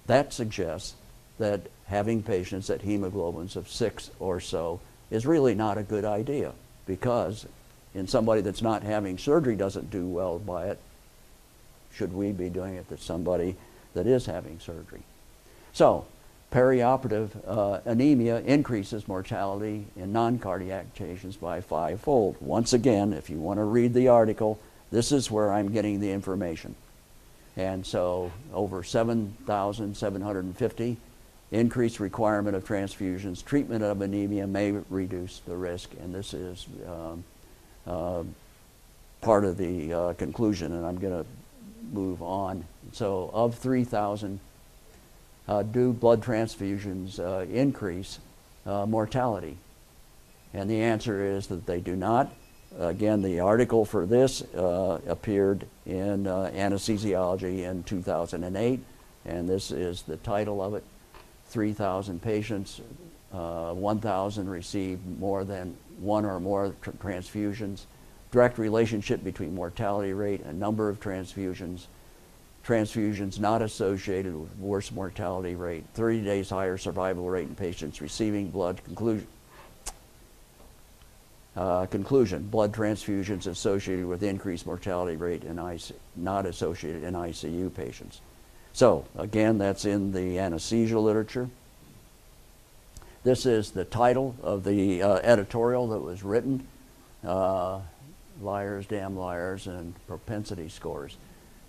[0.07, 0.95] that suggests
[1.39, 4.79] that having patients at hemoglobins of six or so
[5.11, 6.53] is really not a good idea
[6.85, 7.45] because
[7.93, 10.79] in somebody that's not having surgery doesn't do well by it,
[11.93, 13.55] should we be doing it to somebody
[13.93, 15.03] that is having surgery?
[15.73, 16.05] So
[16.51, 22.35] perioperative uh, anemia increases mortality in non-cardiac patients by fivefold.
[22.39, 24.59] Once again, if you want to read the article,
[24.91, 26.75] this is where I'm getting the information.
[27.55, 30.97] And so over 7,750
[31.51, 33.45] increased requirement of transfusions.
[33.45, 37.23] Treatment of anemia may reduce the risk, and this is um,
[37.85, 38.23] uh,
[39.21, 41.29] part of the uh, conclusion, and I'm going to
[41.91, 42.65] move on.
[42.91, 44.39] So of 3,000,
[45.47, 48.19] uh, do blood transfusions uh, increase
[48.65, 49.57] uh, mortality?
[50.53, 52.29] And the answer is that they do not.
[52.79, 58.79] Again, the article for this uh, appeared in uh, Anesthesiology in 2008,
[59.25, 60.83] and this is the title of it.
[61.49, 62.81] 3,000 patients,
[63.31, 67.83] uh, 1,000 received more than one or more tr transfusions.
[68.31, 71.85] Direct relationship between mortality rate and number of transfusions.
[72.65, 75.83] Transfusions not associated with worse mortality rate.
[75.93, 78.83] 30 days higher survival rate in patients receiving blood.
[78.83, 79.27] Conclusion.
[81.55, 87.71] Uh, conclusion, blood transfusions associated with increased mortality rate in IC, not associated in ICU
[87.73, 88.21] patients.
[88.73, 91.47] So, again, that's in the anesthesia literature.
[93.23, 96.67] This is the title of the uh, editorial that was written,
[97.23, 97.81] uh,
[98.41, 101.17] Liars, Damn Liars, and Propensity Scores.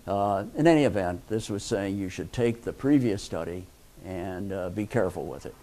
[0.07, 3.67] Uh, in any event, this was saying you should take the previous study
[4.03, 5.55] and uh, be careful with it.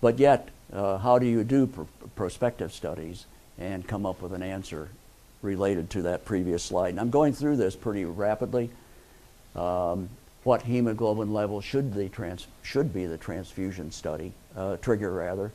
[0.00, 1.82] But yet, uh, how do you do pr
[2.16, 3.26] prospective studies
[3.58, 4.88] and come up with an answer
[5.42, 6.90] related to that previous slide.
[6.90, 8.70] And I'm going through this pretty rapidly.
[9.54, 10.08] Um,
[10.44, 15.52] what hemoglobin level should, the trans should be the transfusion study, uh, trigger rather.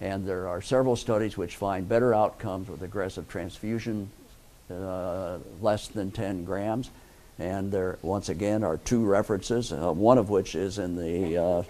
[0.00, 4.10] And there are several studies which find better outcomes with aggressive transfusion
[4.70, 6.90] uh, less than 10 grams.
[7.38, 11.62] And there, once again, are two references, uh, one of which is in the uh,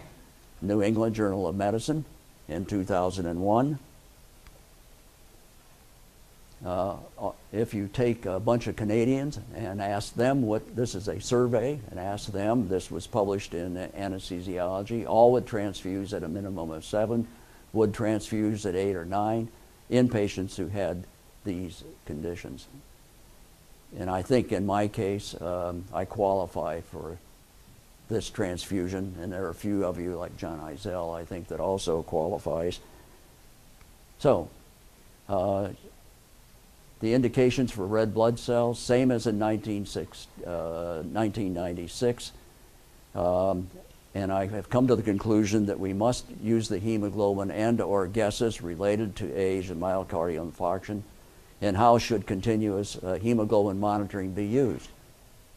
[0.61, 2.05] New England Journal of Medicine
[2.49, 3.79] in 2001.
[6.65, 6.97] Uh,
[7.53, 11.79] if you take a bunch of Canadians and ask them what this is a survey
[11.91, 16.85] and ask them, this was published in anesthesiology, all would transfuse at a minimum of
[16.85, 17.29] seven,
[17.73, 19.49] would transfuse at eight or nine
[19.89, 21.05] in patients who had
[21.45, 22.67] these conditions.
[23.97, 27.19] And I think in my case, um, I qualify for
[28.09, 31.61] this transfusion, and there are a few of you, like John Eisel, I think, that
[31.61, 32.81] also qualifies.
[34.19, 34.49] So,
[35.29, 35.69] uh,
[37.01, 42.33] the indications for red blood cells, same as in 1996.
[43.15, 43.69] Uh, um,
[44.15, 48.07] and I have come to the conclusion that we must use the hemoglobin and or
[48.07, 51.03] guesses related to age and myocardial infarction.
[51.61, 54.89] And how should continuous uh, hemoglobin monitoring be used?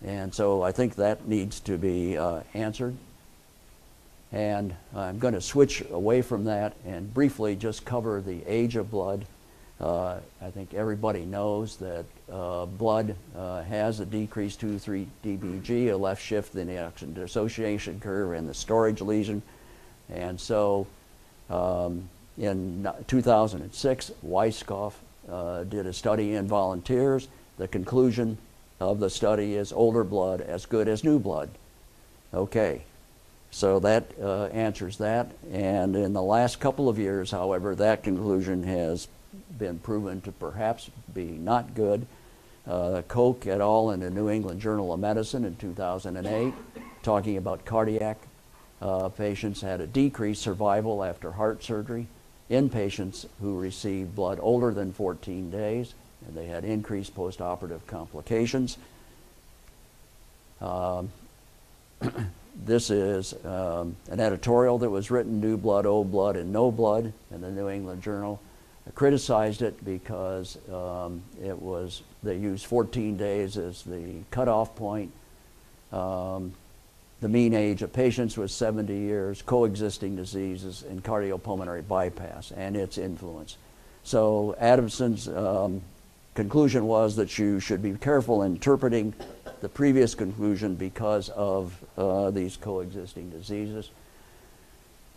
[0.04, 2.96] And so I think that needs to be uh, answered.
[4.32, 8.90] And I'm going to switch away from that and briefly just cover the age of
[8.90, 9.26] blood
[9.82, 15.98] uh, I think everybody knows that uh, blood uh, has a decreased 2-3 DPG, a
[15.98, 19.42] left shift in the oxygen dissociation curve and the storage lesion.
[20.14, 20.86] And so
[21.50, 22.08] um,
[22.38, 24.94] in 2006, Weiskopf
[25.28, 27.28] uh, did a study in volunteers.
[27.58, 28.38] The conclusion
[28.80, 31.50] of the study is older blood as good as new blood.
[32.36, 32.84] Okay.
[33.50, 35.32] So that uh, answers that.
[35.52, 39.08] And in the last couple of years, however, that conclusion has
[39.58, 42.06] been proven to perhaps be not good.
[42.68, 43.90] Uh, Koch et al.
[43.92, 46.54] in the New England Journal of Medicine in 2008,
[47.02, 48.18] talking about cardiac
[48.82, 52.08] uh, patients had a decreased survival after heart surgery
[52.50, 55.94] in patients who received blood older than 14 days,
[56.26, 58.78] and they had increased postoperative complications.
[60.60, 61.12] Um,
[62.66, 67.14] this is um, an editorial that was written, New Blood, Old Blood, and No Blood,
[67.32, 68.40] in the New England Journal.
[68.96, 75.12] Criticized it because um, it was, they used 14 days as the cutoff point.
[75.92, 76.54] Um,
[77.22, 82.98] the mean age of patients was 70 years, coexisting diseases, and cardiopulmonary bypass and its
[82.98, 83.58] influence.
[84.04, 85.82] So Adamson's um,
[86.34, 89.14] conclusion was that you should be careful interpreting
[89.62, 93.92] the previous conclusion because of uh, these coexisting diseases.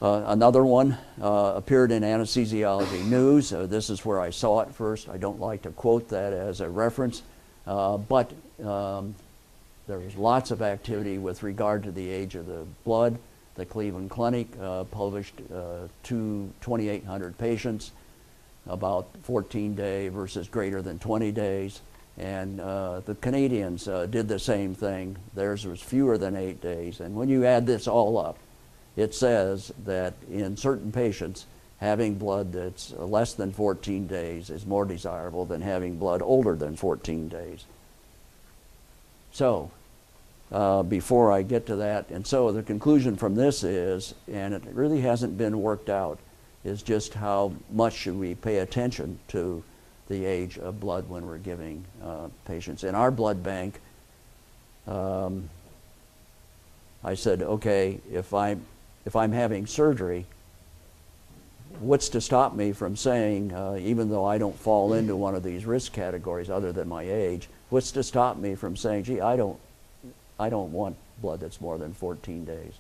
[0.03, 3.53] Uh, another one uh, appeared in Anesthesiology News.
[3.53, 5.09] Uh, this is where I saw it first.
[5.09, 7.23] I don't like to quote that as a reference,
[7.67, 8.33] uh, but
[8.63, 9.15] um,
[9.87, 13.19] there was lots of activity with regard to the age of the blood.
[13.55, 17.93] The Cleveland Clinic uh, published uh, two 2,800 patients,
[18.67, 21.81] about 14 day versus greater than 20 days.
[22.19, 25.17] And the Canadians did the same thing.
[25.35, 27.01] Theirs was fewer than eight days.
[27.01, 28.39] And when you add this all up,
[28.97, 31.47] it says that in certain patients,
[31.81, 36.77] having blood that's less than 14 days is more desirable than having blood older than
[36.77, 37.65] 14 days.
[39.33, 39.71] So,
[40.53, 44.63] uh, before I get to that, and so the conclusion from this is, and it
[44.73, 46.19] really hasn't been worked out,
[46.65, 49.63] is just how much should we pay attention to
[50.09, 52.85] the age of blood when we're giving uh, patients.
[52.85, 53.81] In our blood bank,
[54.87, 55.49] um,
[57.03, 58.65] I said, okay, if I'm,
[59.05, 60.27] if I'm having surgery,
[61.81, 65.43] what's to stop me from saying, uh, even though I don't fall into one of
[65.43, 69.37] these risk categories other than my age, what's to stop me from saying, gee, I
[69.37, 69.59] don't,
[70.39, 72.75] I don't want blood that's more than 14 days?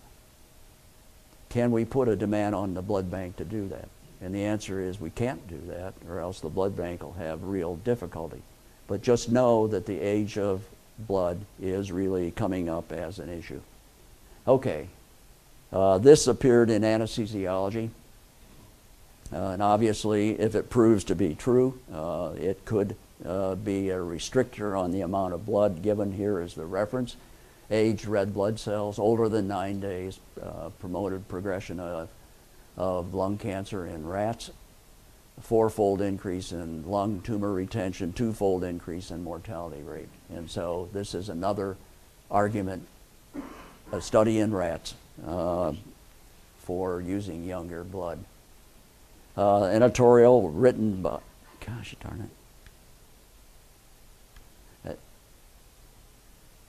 [1.51, 3.89] Can we put a demand on the blood bank to do that?
[4.21, 7.45] And the answer is we can't do that, or else the blood bank will have
[7.45, 8.43] real difficulty.
[8.87, 10.63] But just know that the age of
[10.99, 13.61] blood is really coming up as an issue.
[14.47, 14.89] Okay,
[15.75, 17.91] uh, this appeared in anesthesiology.
[19.33, 22.95] Uh, and obviously, if it proves to be true, uh, it could
[23.27, 27.17] uh, be a restrictor on the amount of blood given here as the reference.
[27.71, 32.09] Aged red blood cells older than nine days uh, promoted progression of,
[32.77, 34.51] of lung cancer in rats,
[35.41, 40.09] fourfold increase in lung tumor retention, twofold increase in mortality rate.
[40.29, 41.77] And so this is another
[42.31, 42.87] argument,
[43.91, 44.95] a study in rats
[45.27, 45.73] uh,
[46.59, 48.25] for using younger blood.
[49.37, 51.19] Uh, editorial written by,
[51.61, 52.31] gosh darn it.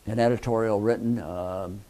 [0.07, 1.81] an editorial written um,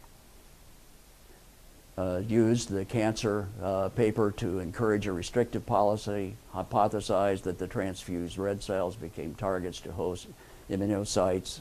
[1.98, 8.38] uh, used the cancer uh, paper to encourage a restrictive policy, hypothesized that the transfused
[8.38, 10.26] red cells became targets to host
[10.70, 11.60] immunocytes,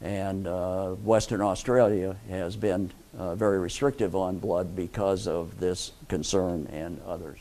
[0.00, 6.66] and uh, Western Australia has been uh, very restrictive on blood because of this concern
[6.72, 7.38] and others.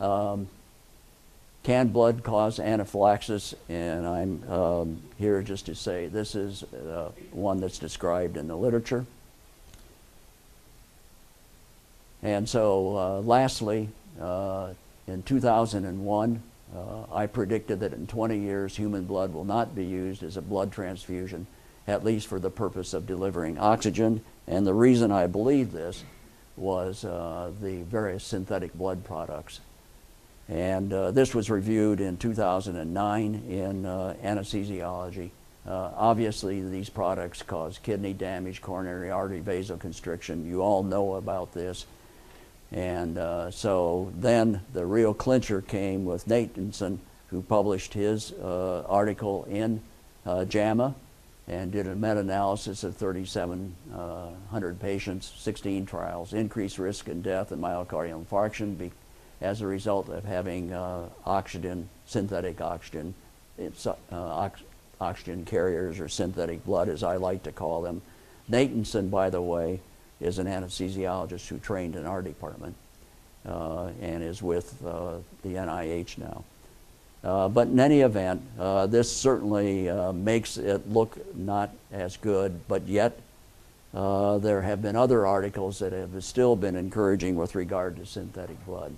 [0.00, 0.48] Um,
[1.62, 3.54] can blood cause anaphylaxis?
[3.68, 8.56] And I'm um, here just to say this is uh, one that's described in the
[8.56, 9.04] literature.
[12.22, 13.88] And so, uh, lastly,
[14.20, 14.74] uh,
[15.06, 16.42] in 2001,
[16.74, 16.78] uh,
[17.12, 20.72] I predicted that in 20 years, human blood will not be used as a blood
[20.72, 21.46] transfusion,
[21.86, 24.22] at least for the purpose of delivering oxygen.
[24.46, 26.04] And the reason I believe this
[26.56, 29.60] was uh, the various synthetic blood products
[30.48, 35.30] and uh, this was reviewed in 2009 in uh, anesthesiology.
[35.66, 40.46] Uh, obviously, these products cause kidney damage, coronary artery vasoconstriction.
[40.46, 41.86] You all know about this.
[42.70, 49.44] And uh, so then the real clincher came with Natanson, who published his uh, article
[49.50, 49.82] in
[50.24, 50.94] uh, JAMA
[51.48, 58.24] and did a meta-analysis of 3,700 patients, 16 trials, increased risk in death and myocardial
[58.24, 58.90] infarction
[59.40, 63.14] as a result of having uh, oxygen, synthetic oxygen,
[63.58, 64.62] uh, ox
[64.98, 68.00] oxygen carriers or synthetic blood, as I like to call them.
[68.50, 69.80] Natanson, by the way,
[70.20, 72.74] is an anesthesiologist who trained in our department
[73.44, 76.44] uh, and is with uh, the NIH now.
[77.24, 82.86] Uh, but in any event, uh, this certainly makes it look not as good, but
[82.86, 83.18] yet
[83.96, 88.64] uh, there have been other articles that have still been encouraging with regard to synthetic
[88.66, 88.94] blood.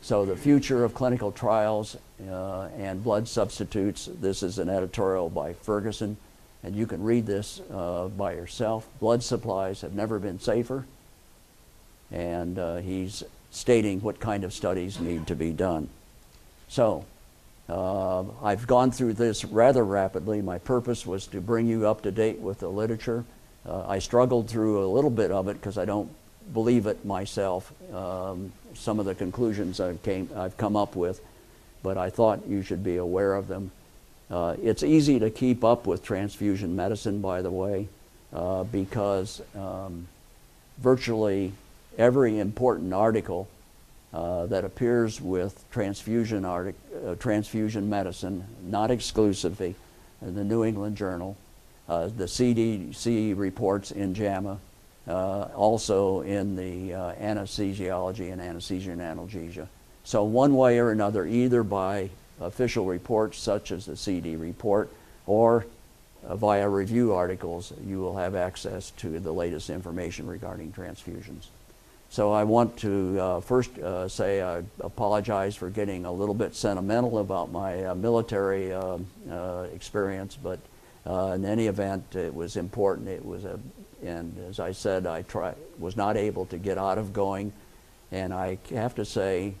[0.00, 1.96] So the future of clinical trials
[2.28, 6.16] uh, and blood substitutes, this is an editorial by Ferguson,
[6.64, 8.88] and you can read this uh, by yourself.
[8.98, 10.84] Blood supplies have never been safer,
[12.10, 15.88] and uh, he's stating what kind of studies need to be done.
[16.68, 17.04] So
[17.68, 20.40] uh, I've gone through this rather rapidly.
[20.40, 23.24] My purpose was to bring you up to date with the literature.
[23.66, 26.10] Uh, I struggled through a little bit of it because I don't
[26.54, 27.72] believe it myself.
[27.92, 31.20] Um, some of the conclusions I've, came, I've come up with,
[31.82, 33.70] but I thought you should be aware of them.
[34.30, 37.88] Uh, it's easy to keep up with transfusion medicine, by the way,
[38.32, 40.06] uh, because um,
[40.78, 41.52] virtually
[41.98, 43.48] every important article
[44.12, 49.74] uh, that appears with transfusion, artic- uh, transfusion medicine, not exclusively,
[50.22, 51.36] in the New England Journal,
[51.88, 54.58] uh, the CDC reports in JAMA,
[55.06, 59.68] uh, also in the uh, anesthesiology and anesthesia and analgesia.
[60.04, 64.90] So one way or another, either by official reports such as the CD report
[65.26, 65.66] or
[66.22, 71.48] via review articles, you will have access to the latest information regarding transfusions.
[72.10, 76.54] So I want to uh, first uh, say I apologize for getting a little bit
[76.54, 78.98] sentimental about my uh, military uh,
[79.30, 80.58] uh, experience, but
[81.06, 83.08] uh, in any event, it was important.
[83.08, 83.60] It was a,
[84.02, 87.52] and as I said, I try, was not able to get out of going,
[88.10, 89.54] and I have to say,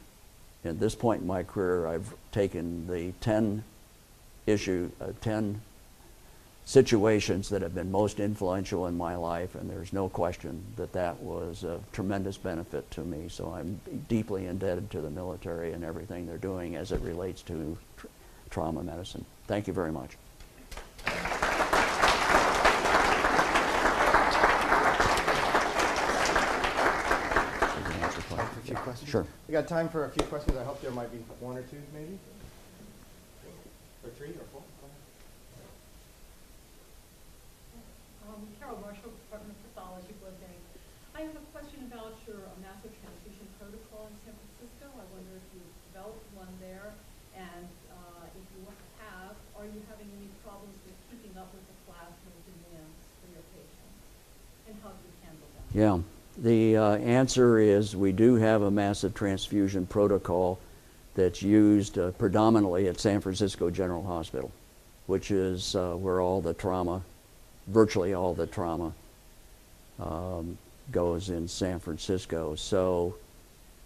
[0.64, 3.62] at this point in my career, I've taken the 10
[4.46, 4.90] issue,
[5.20, 5.60] 10
[6.68, 11.18] situations that have been most influential in my life, and there's no question that that
[11.18, 13.26] was a tremendous benefit to me.
[13.30, 17.78] So I'm deeply indebted to the military and everything they're doing as it relates to
[17.96, 18.06] tr-
[18.50, 19.24] trauma medicine.
[19.46, 20.18] Thank you very much.
[28.84, 29.10] Questions?
[29.10, 29.26] Sure.
[29.48, 30.56] We got time for a few questions.
[30.56, 32.18] I hope there might be one or two, maybe?
[34.04, 34.62] Or three or four?
[34.80, 34.86] Go
[38.24, 38.27] ahead.
[38.38, 40.62] Um, Carol Marshall, Department of Pathology, Blood Bank.
[41.10, 44.94] I have a question about your uh, massive transfusion protocol in San Francisco.
[44.94, 46.94] I wonder if you've developed one there,
[47.34, 48.62] and uh, if you
[49.02, 53.42] have, are you having any problems with keeping up with the plasma demands for your
[53.58, 53.98] patients?
[54.70, 55.66] And how do you handle them?
[55.74, 55.98] Yeah.
[56.38, 60.62] The uh, answer is we do have a massive transfusion protocol
[61.18, 64.54] that's used uh, predominantly at San Francisco General Hospital,
[65.10, 67.02] which is uh, where all the trauma,
[67.68, 68.92] virtually all the trauma,
[70.00, 70.58] um,
[70.90, 72.54] goes in San Francisco.
[72.54, 73.14] So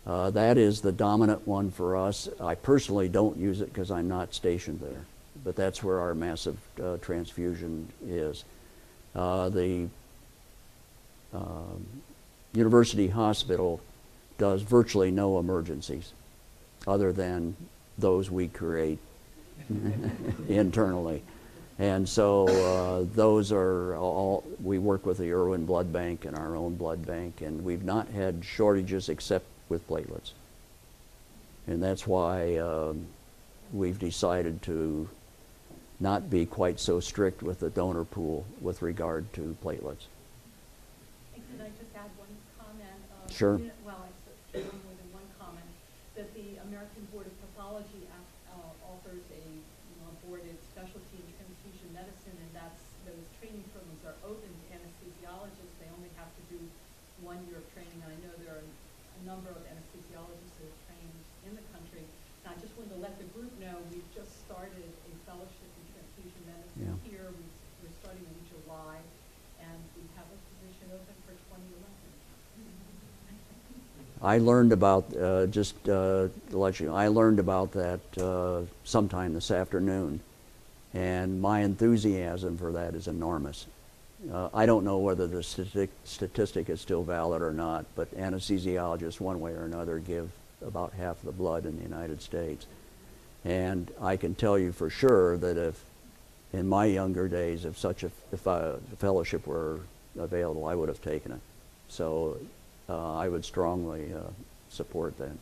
[0.07, 2.28] uh, that is the dominant one for us.
[2.41, 5.05] I personally don't use it because I'm not stationed there,
[5.45, 8.45] but that's where our massive uh, transfusion is.
[9.14, 9.89] Uh, the
[11.33, 11.87] um,
[12.55, 13.80] University Hospital
[14.39, 16.12] does virtually no emergencies
[16.87, 17.55] other than
[17.99, 18.99] those we create
[20.49, 21.22] internally.
[21.79, 26.55] And so uh, those are all, we work with the Irwin Blood Bank and our
[26.55, 30.33] own blood bank, and we've not had shortages except with platelets.
[31.66, 33.07] And that's why um,
[33.73, 35.09] we've decided to
[35.99, 40.11] not be quite so strict with the donor pool with regard to platelets.
[41.35, 43.01] And can I just add one comment?
[43.11, 43.57] Uh, Sure.
[43.59, 44.11] you know- Well, I
[44.53, 45.70] said more than one comment,
[46.18, 51.23] that the American Board of Pathology act- uh, offers a, you know, a boarded specialty
[51.23, 55.70] in transfusion medicine, and that's, those training programs are open to anesthesiologists.
[55.79, 56.59] They only have to do
[57.23, 58.03] one year of training.
[58.03, 61.14] I know there are a number of anesthesiologists that are trained
[61.47, 62.03] in the country.
[62.43, 65.85] And I just wanted to let the group know, we've just started a fellowship in
[65.95, 66.99] transfusion medicine Yeah.
[67.07, 67.27] here.
[67.33, 67.51] We-
[67.83, 69.03] We're starting in July,
[69.59, 71.83] and we have a position open for 2011.
[74.23, 80.20] I learned about, uh, just uh, you I learned about that uh, sometime this afternoon,
[80.95, 83.66] and my enthusiasm for that is enormous.
[84.33, 89.18] Uh, I don't know whether the statistic, statistic is still valid or not, but anesthesiologists,
[89.18, 90.31] one way or another, give
[90.64, 92.66] about half the blood in the United States.
[93.45, 95.83] And I can tell you for sure that if,
[96.53, 99.81] in my younger days, if such a, if a fellowship were
[100.16, 101.41] available, I would have taken it.
[101.89, 102.39] So
[102.93, 104.20] uh, I would strongly uh,
[104.68, 105.32] support that.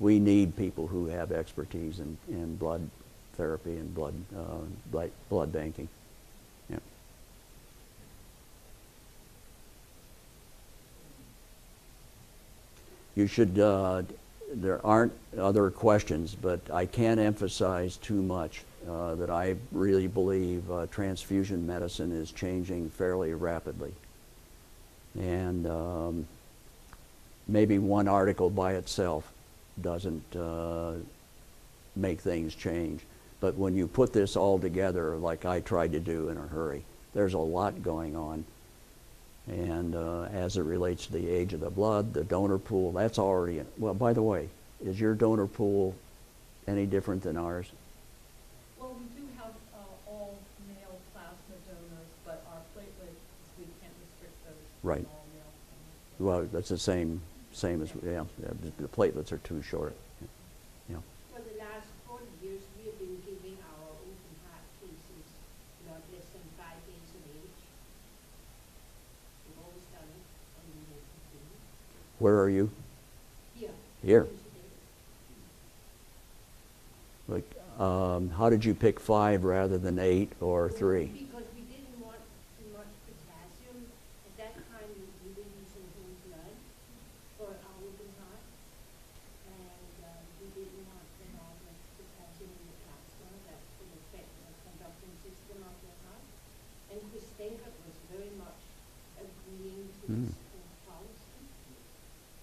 [0.00, 2.88] We need people who have expertise in, in blood
[3.34, 5.88] therapy and blood, uh, blood, banking.
[13.16, 14.02] You should, uh,
[14.52, 20.68] there aren't other questions, but I can't emphasize too much uh, that I really believe
[20.70, 23.92] uh, transfusion medicine is changing fairly rapidly.
[25.16, 26.26] And um,
[27.46, 29.30] maybe one article by itself
[29.80, 30.92] doesn't uh,
[31.96, 33.00] make things change.
[33.40, 36.84] But when you put this all together, like I tried to do in a hurry,
[37.12, 38.44] there's a lot going on.
[39.46, 43.18] And uh, as it relates to the age of the blood, the donor pool, that's
[43.18, 44.48] already, well, by the way,
[44.82, 45.94] is your donor pool
[46.66, 47.70] any different than ours?
[48.80, 53.20] Well, we do have, uh, all male plasma donors, but our platelets,
[53.58, 55.04] we can't restrict those Right.
[55.04, 56.26] all male.
[56.26, 57.20] Well, that's the same,
[57.54, 58.24] same as, yeah,
[58.80, 59.94] the platelets are too short.
[60.90, 60.96] Yeah.
[61.32, 65.26] For the last four years, we have been giving our open heart cases
[65.88, 67.60] not less than five days of age.
[69.46, 70.24] We've always done it,
[70.58, 71.56] and we will continue.
[72.18, 72.70] Where are you?
[73.54, 73.70] Here.
[74.04, 74.26] Here.
[77.28, 77.48] Like,
[77.80, 81.06] um, how did you pick five rather than eight or three?
[81.06, 82.20] Because we didn't want
[82.60, 83.88] too much potassium.
[84.28, 86.54] At that time, we we were using whole blood
[87.40, 88.44] for our open heart.
[89.48, 94.28] And, uh, we didn't want to have much potassium in the plasma that could affect
[94.44, 96.24] the conducting system of the heart.
[96.92, 98.60] And Chris Stenkert was very much
[99.16, 100.28] agreeing to Hmm.
[100.28, 101.40] this whole policy.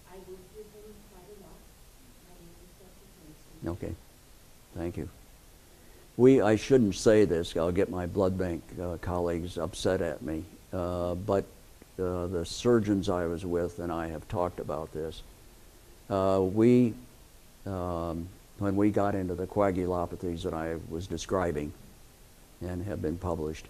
[0.09, 1.61] I worked with him quite a lot.
[2.27, 3.07] My name is Dr.
[3.15, 3.63] Hanson.
[3.77, 3.93] Okay,
[4.75, 5.07] thank you.
[6.21, 10.43] We, I shouldn't say this, I'll get my blood bank uh, colleagues upset at me,
[10.71, 11.45] uh, but
[11.97, 15.23] uh, the surgeons I was with and I have talked about this.
[16.11, 16.93] Uh, We,
[17.65, 18.27] um,
[18.59, 21.73] when we got into the coagulopathies that I was describing
[22.61, 23.65] and have been published,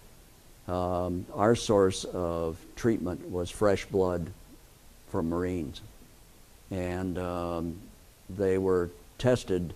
[0.67, 4.29] um, our source of treatment was fresh blood
[5.07, 5.79] from Marines.
[6.69, 7.79] And um,
[8.29, 9.73] they were tested,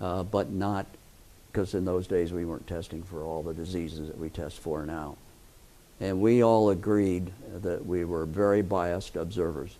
[0.00, 0.86] uh, but not,
[1.54, 4.84] because in those days we weren't testing for all the diseases that we test for
[4.84, 5.16] now.
[6.00, 7.30] And we all agreed
[7.62, 9.76] that we were very biased observers.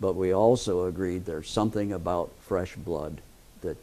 [0.00, 3.20] But we also agreed there's something about fresh blood
[3.60, 3.76] that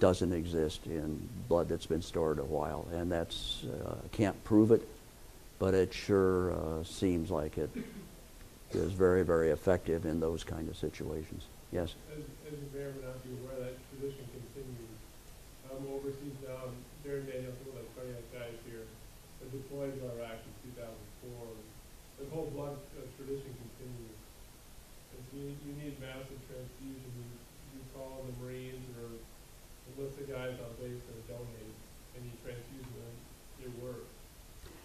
[0.00, 2.88] doesn't exist in blood that's been stored a while.
[2.94, 4.80] And that's, uh, can't prove it,
[5.58, 7.68] but it sure uh, seems like it
[8.72, 11.42] is very, very effective in those kind of situations.
[11.70, 11.94] Yes?
[12.10, 14.83] As, as not be aware, that tradition continues.
[15.74, 18.86] I'm overseas now, and Darren Daniels, one of the cardiac guys here,
[19.42, 21.50] was deployed to Iraq in two thousand four.
[22.22, 24.18] The whole blood uh, tradition continues.
[25.12, 27.26] And so you, you need massive transfusion, you,
[27.74, 29.18] you call the Marines or
[29.98, 31.74] the guys on base that are donating,
[32.16, 33.14] and you transfuse them,
[33.62, 34.10] it works.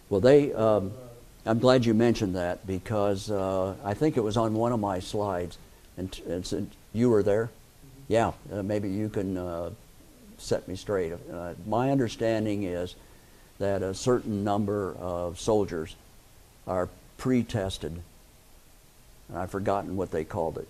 [0.08, 4.36] Well, they, um, Uh, I'm glad you mentioned that because uh, I think it was
[4.36, 5.56] on one of my slides,
[5.96, 7.50] and, and said you were there.
[8.08, 9.70] Yeah, uh, maybe you can uh,
[10.40, 11.12] set me straight.
[11.12, 12.94] Uh, my understanding is
[13.58, 15.94] that a certain number of soldiers
[16.66, 16.88] are
[17.18, 18.00] pre-tested,
[19.28, 20.68] and I've forgotten what they called it,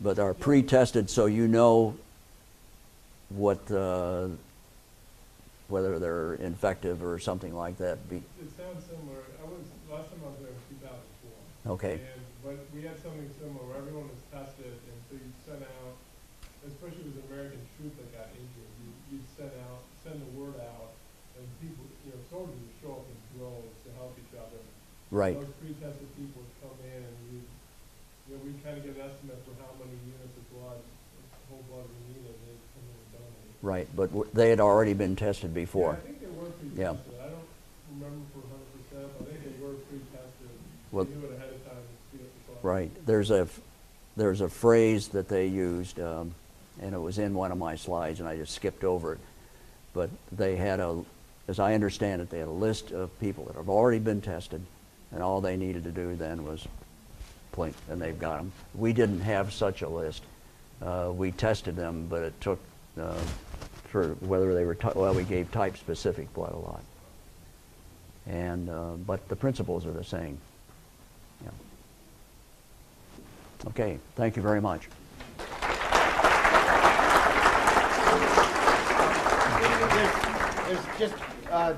[0.00, 1.96] but are pre-tested so you know
[3.28, 4.28] what uh,
[5.68, 8.08] whether they're infective or something like that.
[8.08, 8.22] Be, It
[8.56, 9.18] sounds similar.
[9.42, 11.72] I was, last time I was there was two thousand four.
[11.74, 11.94] okay.
[11.94, 15.94] And, but we had something similar where everyone was tested, and so you sent out,
[16.68, 20.92] especially with American troops that got injured, you, you'd send out, send the word out,
[21.38, 24.60] and people, you know, soldiers would show up in droves to help each other.
[25.14, 25.36] Right.
[25.38, 27.38] Those pre-tested people would come in, and we,
[28.26, 30.80] you know, we'd kind of get an estimate for how many units of blood,
[31.46, 33.54] whole blood we needed, and they'd come in and donate.
[33.62, 35.94] Right, but w- they had already been tested before.
[35.94, 36.98] Yeah, I think they were Yeah.
[36.98, 37.14] pre-tested.
[37.22, 37.48] I don't
[37.94, 40.50] remember for hundred percent, but I think they were pre-tested.
[40.90, 42.64] Well- They knew it ahead of time to speed up.
[42.64, 42.90] Right.
[43.06, 43.60] There's a, f-
[44.16, 46.34] there's a phrase that they used, um,
[46.80, 49.18] and it was in one of my slides, and I just skipped over it.
[49.94, 51.04] But they had a,
[51.48, 54.60] as I understand it, they had a list of people that have already been tested,
[55.12, 56.66] and all they needed to do then was
[57.52, 58.52] plink, point, and they've got them.
[58.74, 60.22] We didn't have such a list.
[60.82, 62.60] Uh, we tested them, but it took,
[63.00, 63.14] uh,
[63.84, 66.82] for whether they were, well, we gave type-specific blood a lot.
[68.26, 70.36] And, uh, but the principles are the same.
[71.42, 71.50] Yeah.
[73.68, 74.88] Okay, thank you very much.
[79.96, 81.14] There's, there's just
[81.50, 81.74] uh,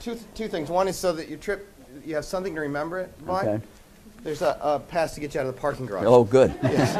[0.00, 0.68] two, two things.
[0.70, 1.68] One is so that your trip,
[2.04, 3.42] you have something to remember it by.
[3.46, 3.64] Okay.
[4.22, 6.04] There's a, a pass to get you out of the parking garage.
[6.06, 6.54] Oh, good.
[6.62, 6.96] Yes.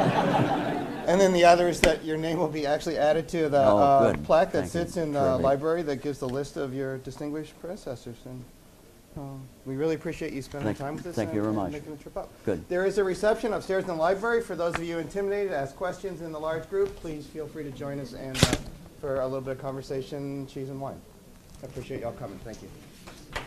[1.07, 3.77] And then the other is that your name will be actually added to the Oh,
[3.77, 4.79] uh, plaque that Thank you.
[4.81, 5.43] sits in the Terrific.
[5.43, 8.15] library that gives the list of your distinguished predecessors.
[8.25, 8.43] And
[9.15, 11.15] um, we really appreciate you spending Thank- time with us.
[11.15, 11.71] thank you and- very and much.
[11.73, 12.29] Making the trip up.
[12.43, 12.67] Good.
[12.69, 14.41] There is a reception upstairs in the library.
[14.41, 17.63] For those of you intimidated to ask questions in the large group, please feel free
[17.63, 18.55] to join us and uh,
[19.05, 20.99] for a little bit of conversation, cheese and wine.
[21.61, 22.39] I appreciate y'all coming.
[22.39, 22.69] Thank you.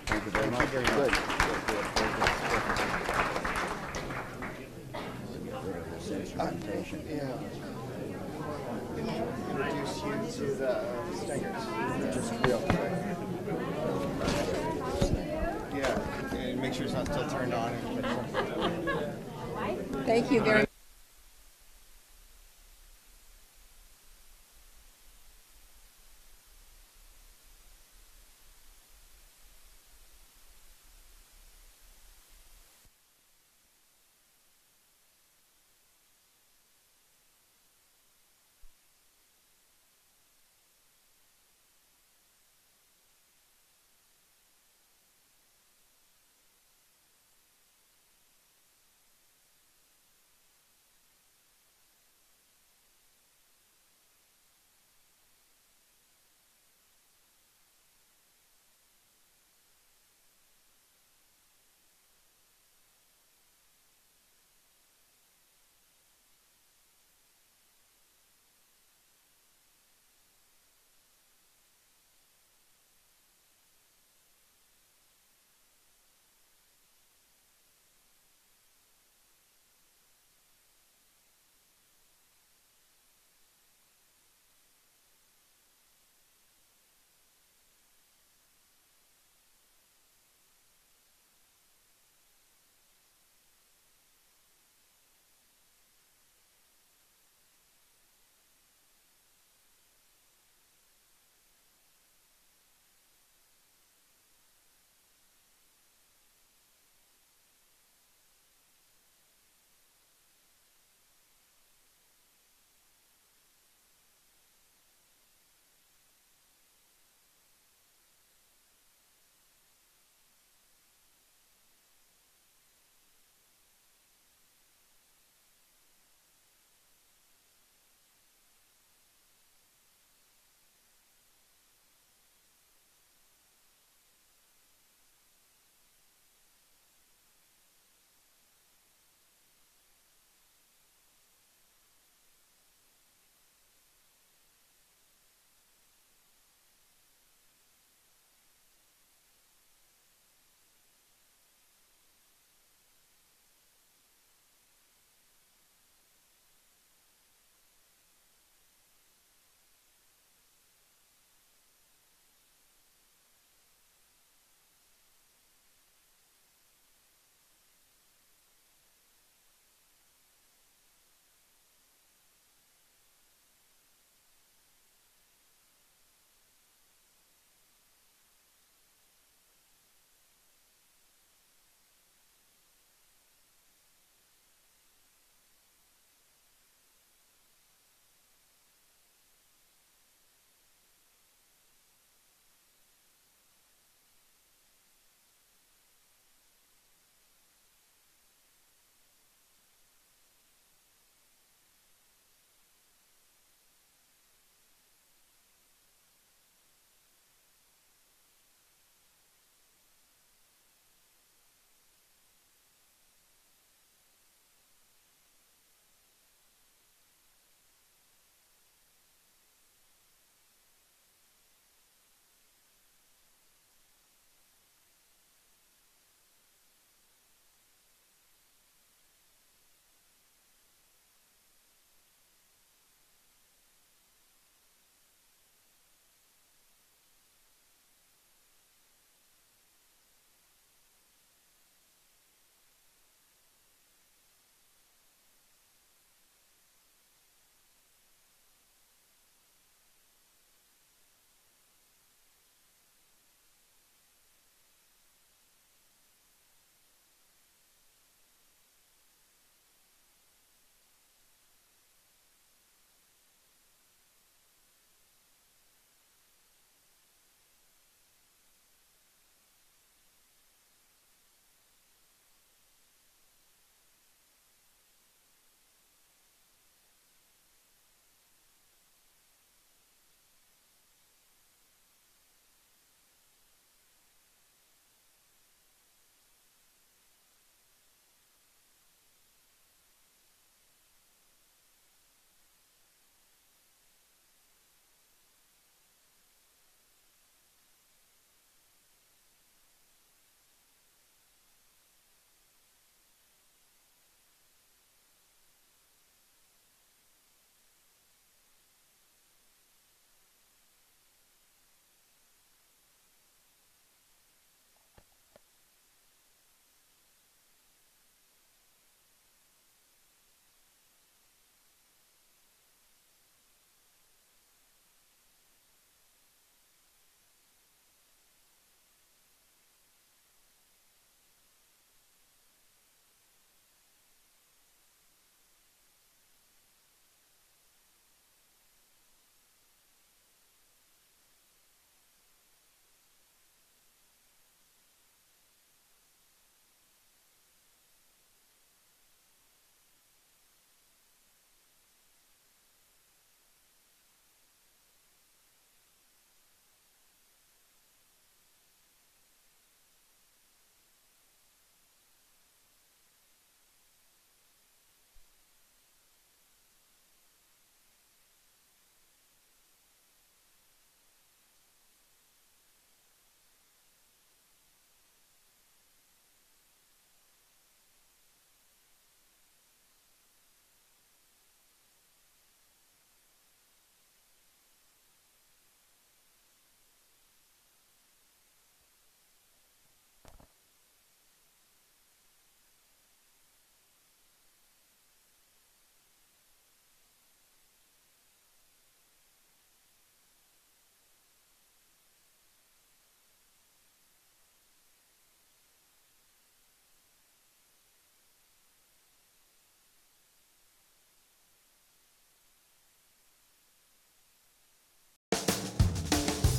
[0.07, 0.69] Thank you very much.
[0.69, 1.11] Thank you very much.
[1.11, 1.19] Good.
[1.19, 2.15] Good, good, good,
[6.07, 6.21] good.
[6.21, 7.03] instrumentation.
[7.11, 7.39] Yeah.
[9.51, 10.71] Introduce you to the
[11.17, 11.67] stingers.
[12.15, 12.93] Just real quick.
[15.75, 17.75] Yeah, and make sure it's not still turned on.
[20.07, 20.68] Thank you very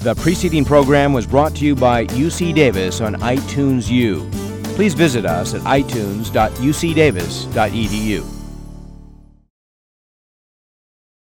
[0.01, 4.29] The preceding program was brought to you by UC Davis on iTunes U.
[4.75, 8.38] Please visit us at itunes.ucdavis.edu.